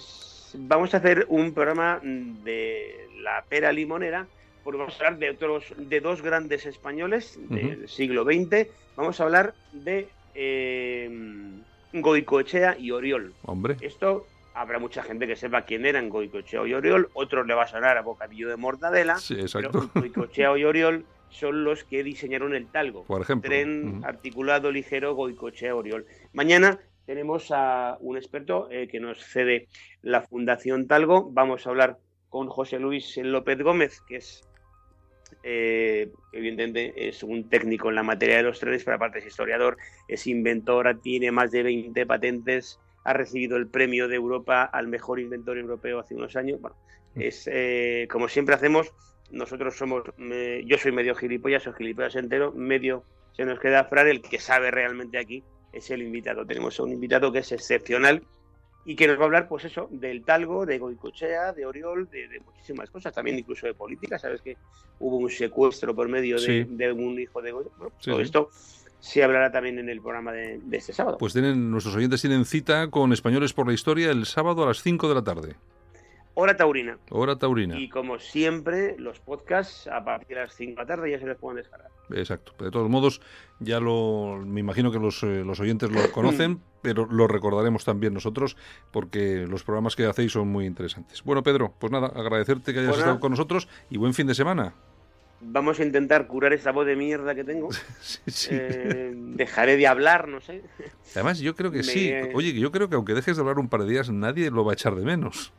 [0.55, 4.28] Vamos a hacer un programa de la pera limonera,
[4.70, 8.67] porque vamos a hablar de otros, de dos grandes españoles del siglo XX.
[8.95, 11.09] Vamos a hablar de eh,
[11.91, 13.34] Goicoechea y Oriol.
[13.45, 17.63] Hombre, Esto habrá mucha gente que sepa quién eran Goicoechea y Oriol, otros le va
[17.63, 19.72] a sonar a bocadillo de mortadela, sí, pero.
[19.95, 23.05] Goicoechea y Oriol son los que diseñaron el talgo.
[23.05, 23.49] Por ejemplo.
[23.49, 26.05] Tren articulado ligero Goicoechea Oriol.
[26.32, 29.67] Mañana tenemos a un experto eh, que nos cede
[30.03, 31.28] la Fundación Talgo.
[31.32, 31.97] Vamos a hablar
[32.30, 34.43] con José Luis López Gómez, que es
[35.43, 39.77] eh, evidentemente es un técnico en la materia de los trenes, pero aparte es historiador,
[40.07, 45.19] es inventor, tiene más de 20 patentes, ha recibido el premio de Europa al mejor
[45.19, 46.59] inventor europeo hace unos años.
[46.61, 46.75] Bueno,
[47.15, 48.93] es eh, como siempre hacemos,
[49.31, 54.07] nosotros somos, eh, yo soy medio gilipollas, soy gilipollas entero, medio se nos queda Fran,
[54.07, 56.45] el que sabe realmente aquí es el invitado.
[56.45, 58.23] Tenemos a un invitado que es excepcional
[58.86, 62.27] y que nos va a hablar, pues eso, del talgo, de Goicochea, de Oriol, de,
[62.27, 64.17] de muchísimas cosas, también incluso de política.
[64.17, 64.57] Sabes que
[64.99, 66.65] hubo un secuestro por medio de, Sí.
[66.69, 67.77] de un hijo de Goicochea.
[67.77, 68.23] Bueno, Sí, todo sí.
[68.23, 68.49] esto
[69.01, 71.17] se hablará también en el programa de, de este sábado.
[71.17, 74.82] Pues tienen, nuestros oyentes tienen cita con Españoles por la Historia el sábado a las
[74.82, 75.55] 5 de la tarde.
[76.39, 76.97] Hora taurina.
[77.09, 77.77] Hora taurina.
[77.77, 81.25] Y como siempre, los podcasts a partir de las 5 de la tarde ya se
[81.25, 81.89] los pueden descargar.
[82.15, 82.53] Exacto.
[82.63, 83.21] De todos modos,
[83.59, 88.13] ya lo, me imagino que los, eh, los oyentes lo conocen, pero lo recordaremos también
[88.13, 88.55] nosotros
[88.91, 91.23] porque los programas que hacéis son muy interesantes.
[91.23, 94.33] Bueno, Pedro, pues nada, agradecerte que hayas Pues estado con nosotros y buen fin de
[94.33, 94.73] semana.
[95.41, 97.69] vamos a intentar curar esa voz de mierda que tengo.
[98.51, 100.63] Eh, dejaré de hablar, no sé.
[101.15, 102.11] Además, yo creo que sí.
[102.33, 104.71] Oye, yo creo que aunque dejes de hablar un par de días, nadie lo va
[104.71, 105.51] a echar de menos.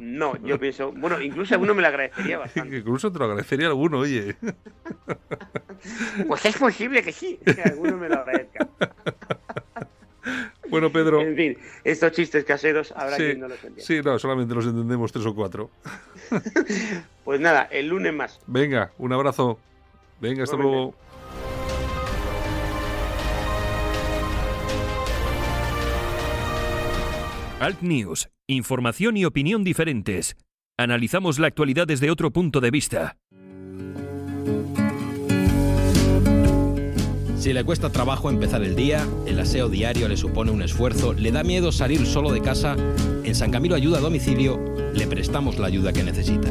[0.00, 2.78] No, yo pienso, bueno, incluso alguno me lo agradecería bastante.
[2.78, 4.36] incluso te lo agradecería alguno, oye.
[6.26, 8.68] Pues es posible que sí, que alguno me lo agradezca.
[10.68, 11.20] Bueno, Pedro.
[11.20, 13.82] En fin, estos chistes caseros habrá sí, quien no los entienda.
[13.82, 15.70] Sí, no, solamente los entendemos tres o cuatro.
[17.24, 18.40] pues nada, el lunes más.
[18.46, 19.58] Venga, un abrazo.
[20.20, 20.94] Venga, hasta luego.
[27.60, 30.34] Alt News, información y opinión diferentes.
[30.78, 33.18] Analizamos la actualidad desde otro punto de vista.
[37.36, 41.32] Si le cuesta trabajo empezar el día, el aseo diario le supone un esfuerzo, le
[41.32, 42.76] da miedo salir solo de casa,
[43.24, 44.58] en San Camilo Ayuda a Domicilio
[44.94, 46.50] le prestamos la ayuda que necesita.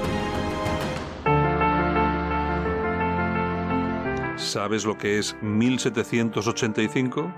[4.51, 7.33] ¿Sabes lo que es 1785?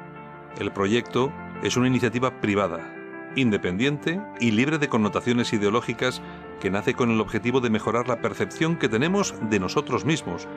[0.57, 2.91] El proyecto es una iniciativa privada,
[3.36, 6.24] independiente y libre de connotaciones ideológicas
[6.59, 10.47] que nace con el objetivo de mejorar la percepción que tenemos de nosotros mismos,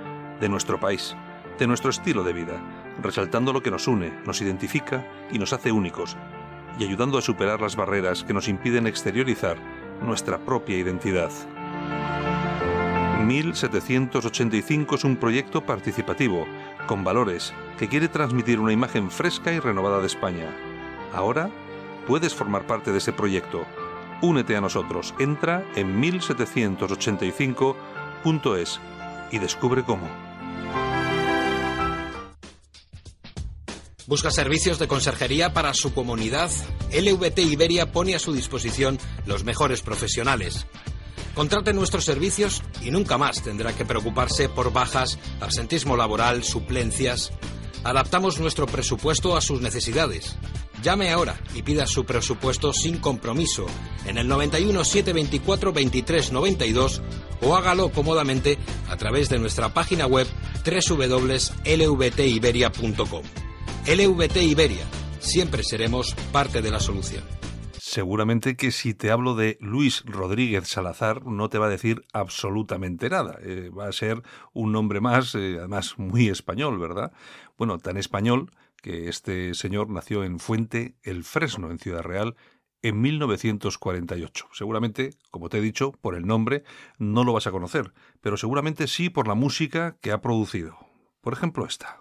[0.40, 1.14] de nuestro país,
[1.58, 2.58] de nuestro estilo de vida,
[3.02, 6.16] resaltando lo que nos une, nos identifica y nos hace únicos,
[6.78, 9.58] y ayudando a superar las barreras que nos impiden exteriorizar
[10.00, 11.30] nuestra propia identidad.
[13.24, 16.46] 1785 es un proyecto participativo,
[16.86, 20.54] con valores, que quiere transmitir una imagen fresca y renovada de España.
[21.12, 21.50] Ahora
[22.06, 23.66] puedes formar parte de ese proyecto.
[24.22, 25.12] Únete a nosotros.
[25.18, 28.80] Entra en 1785.es
[29.32, 30.08] y descubre cómo.
[34.06, 36.48] ¿Busca servicios de conserjería para su comunidad?
[36.92, 40.68] LVT Iberia pone a su disposición los mejores profesionales.
[41.36, 47.30] Contrate nuestros servicios y nunca más tendrá que preocuparse por bajas, absentismo laboral, suplencias.
[47.84, 50.38] Adaptamos nuestro presupuesto a sus necesidades.
[50.82, 53.66] Llame ahora y pida su presupuesto sin compromiso
[54.06, 57.02] en el 91 724 23 92
[57.42, 58.56] o hágalo cómodamente
[58.88, 60.26] a través de nuestra página web
[60.64, 63.22] www.lvtiberia.com.
[63.86, 64.86] LVT Iberia,
[65.20, 67.35] siempre seremos parte de la solución.
[67.96, 73.08] Seguramente que si te hablo de Luis Rodríguez Salazar no te va a decir absolutamente
[73.08, 73.38] nada.
[73.40, 74.22] Eh, va a ser
[74.52, 77.12] un nombre más, eh, además muy español, ¿verdad?
[77.56, 78.50] Bueno, tan español
[78.82, 82.36] que este señor nació en Fuente el Fresno, en Ciudad Real,
[82.82, 84.48] en 1948.
[84.52, 86.64] Seguramente, como te he dicho, por el nombre
[86.98, 90.76] no lo vas a conocer, pero seguramente sí por la música que ha producido.
[91.22, 91.96] Por ejemplo, esta.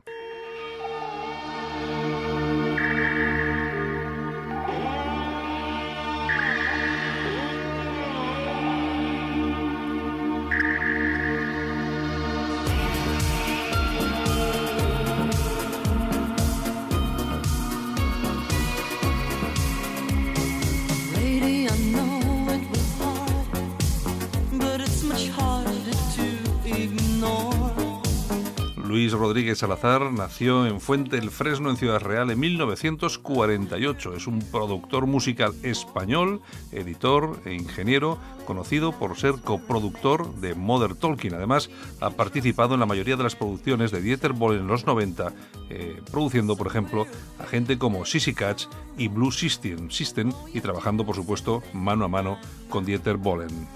[28.95, 34.13] Luis Rodríguez Salazar nació en Fuente el Fresno, en Ciudad Real, en 1948.
[34.15, 36.39] Es un productor musical español,
[36.71, 41.33] editor e ingeniero, conocido por ser coproductor de Mother Talking.
[41.33, 41.69] Además,
[41.99, 45.33] ha participado en la mayoría de las producciones de Dieter Bohlen en los 90,
[45.69, 47.05] eh, produciendo, por ejemplo,
[47.37, 48.67] a gente como Sissy Catch
[48.97, 52.37] y Blue System, System y trabajando, por supuesto, mano a mano
[52.69, 53.67] con Dieter Bohlen.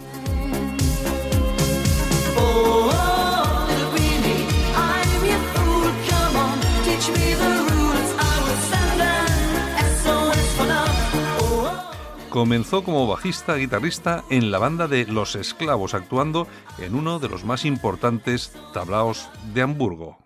[12.29, 16.47] Comenzó como bajista guitarrista en la banda de Los Esclavos, actuando
[16.77, 20.17] en uno de los más importantes tablaos de Hamburgo.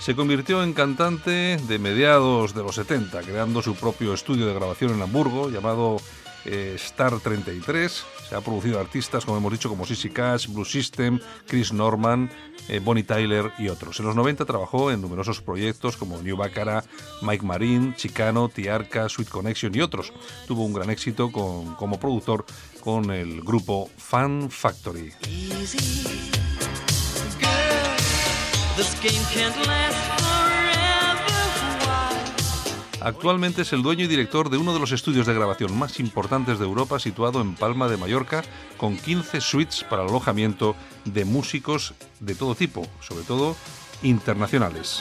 [0.00, 4.92] Se convirtió en cantante de mediados de los 70, creando su propio estudio de grabación
[4.92, 5.96] en Hamburgo llamado
[6.44, 8.04] eh, Star 33.
[8.28, 12.30] Se ha producido artistas, como hemos dicho, como Sissy Cash, Blue System, Chris Norman,
[12.68, 13.98] eh, Bonnie Tyler y otros.
[14.00, 16.84] En los 90 trabajó en numerosos proyectos como New Bacara,
[17.22, 20.12] Mike Marine, Chicano, Tiarca, Sweet Connection y otros.
[20.46, 22.44] Tuvo un gran éxito con, como productor
[22.80, 25.12] con el grupo Fan Factory.
[33.00, 36.58] Actualmente es el dueño y director de uno de los estudios de grabación más importantes
[36.58, 38.42] de Europa, situado en Palma de Mallorca,
[38.76, 40.74] con 15 suites para el alojamiento
[41.04, 43.56] de músicos de todo tipo, sobre todo
[44.02, 45.00] internacionales.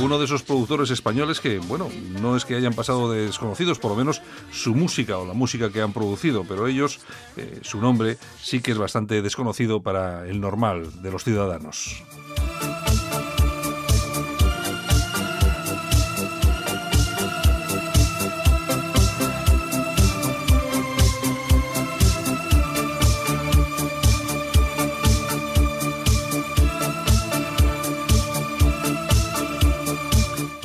[0.00, 1.88] Uno de esos productores españoles que, bueno,
[2.20, 5.70] no es que hayan pasado de desconocidos, por lo menos su música o la música
[5.70, 7.00] que han producido, pero ellos,
[7.36, 12.02] eh, su nombre sí que es bastante desconocido para el normal de los ciudadanos.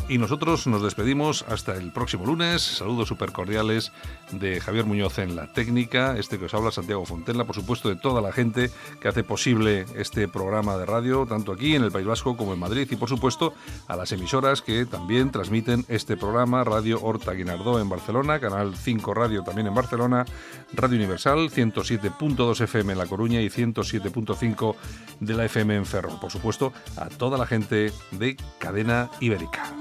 [0.10, 2.62] Y nosotros nos despedimos hasta el próximo lunes.
[2.62, 3.91] Saludos súper cordiales
[4.32, 7.97] de Javier Muñoz en la técnica, este que os habla Santiago Fontella, por supuesto de
[7.97, 12.05] toda la gente que hace posible este programa de radio, tanto aquí en el País
[12.05, 13.53] Vasco como en Madrid, y por supuesto
[13.89, 19.14] a las emisoras que también transmiten este programa, Radio Horta Guinardó en Barcelona, Canal 5
[19.14, 20.24] Radio también en Barcelona,
[20.74, 24.76] Radio Universal, 107.2 FM en La Coruña y 107.5
[25.20, 26.18] de la FM en Ferro.
[26.22, 29.74] Por supuesto, a toda la gente de Cadena Ibérica.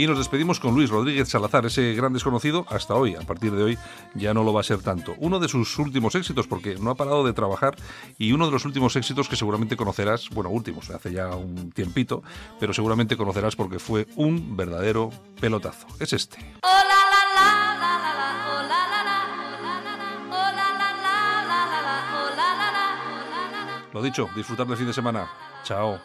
[0.00, 3.16] Y nos despedimos con Luis Rodríguez Salazar, ese gran desconocido, hasta hoy.
[3.16, 3.78] A partir de hoy
[4.14, 5.14] ya no lo va a ser tanto.
[5.18, 7.76] Uno de sus últimos éxitos, porque no ha parado de trabajar,
[8.16, 12.22] y uno de los últimos éxitos que seguramente conocerás, bueno, últimos, hace ya un tiempito,
[12.58, 15.86] pero seguramente conocerás porque fue un verdadero pelotazo.
[15.98, 16.38] Es este.
[23.92, 25.28] Lo dicho, disfrutar del fin de semana.
[25.62, 26.00] Chao.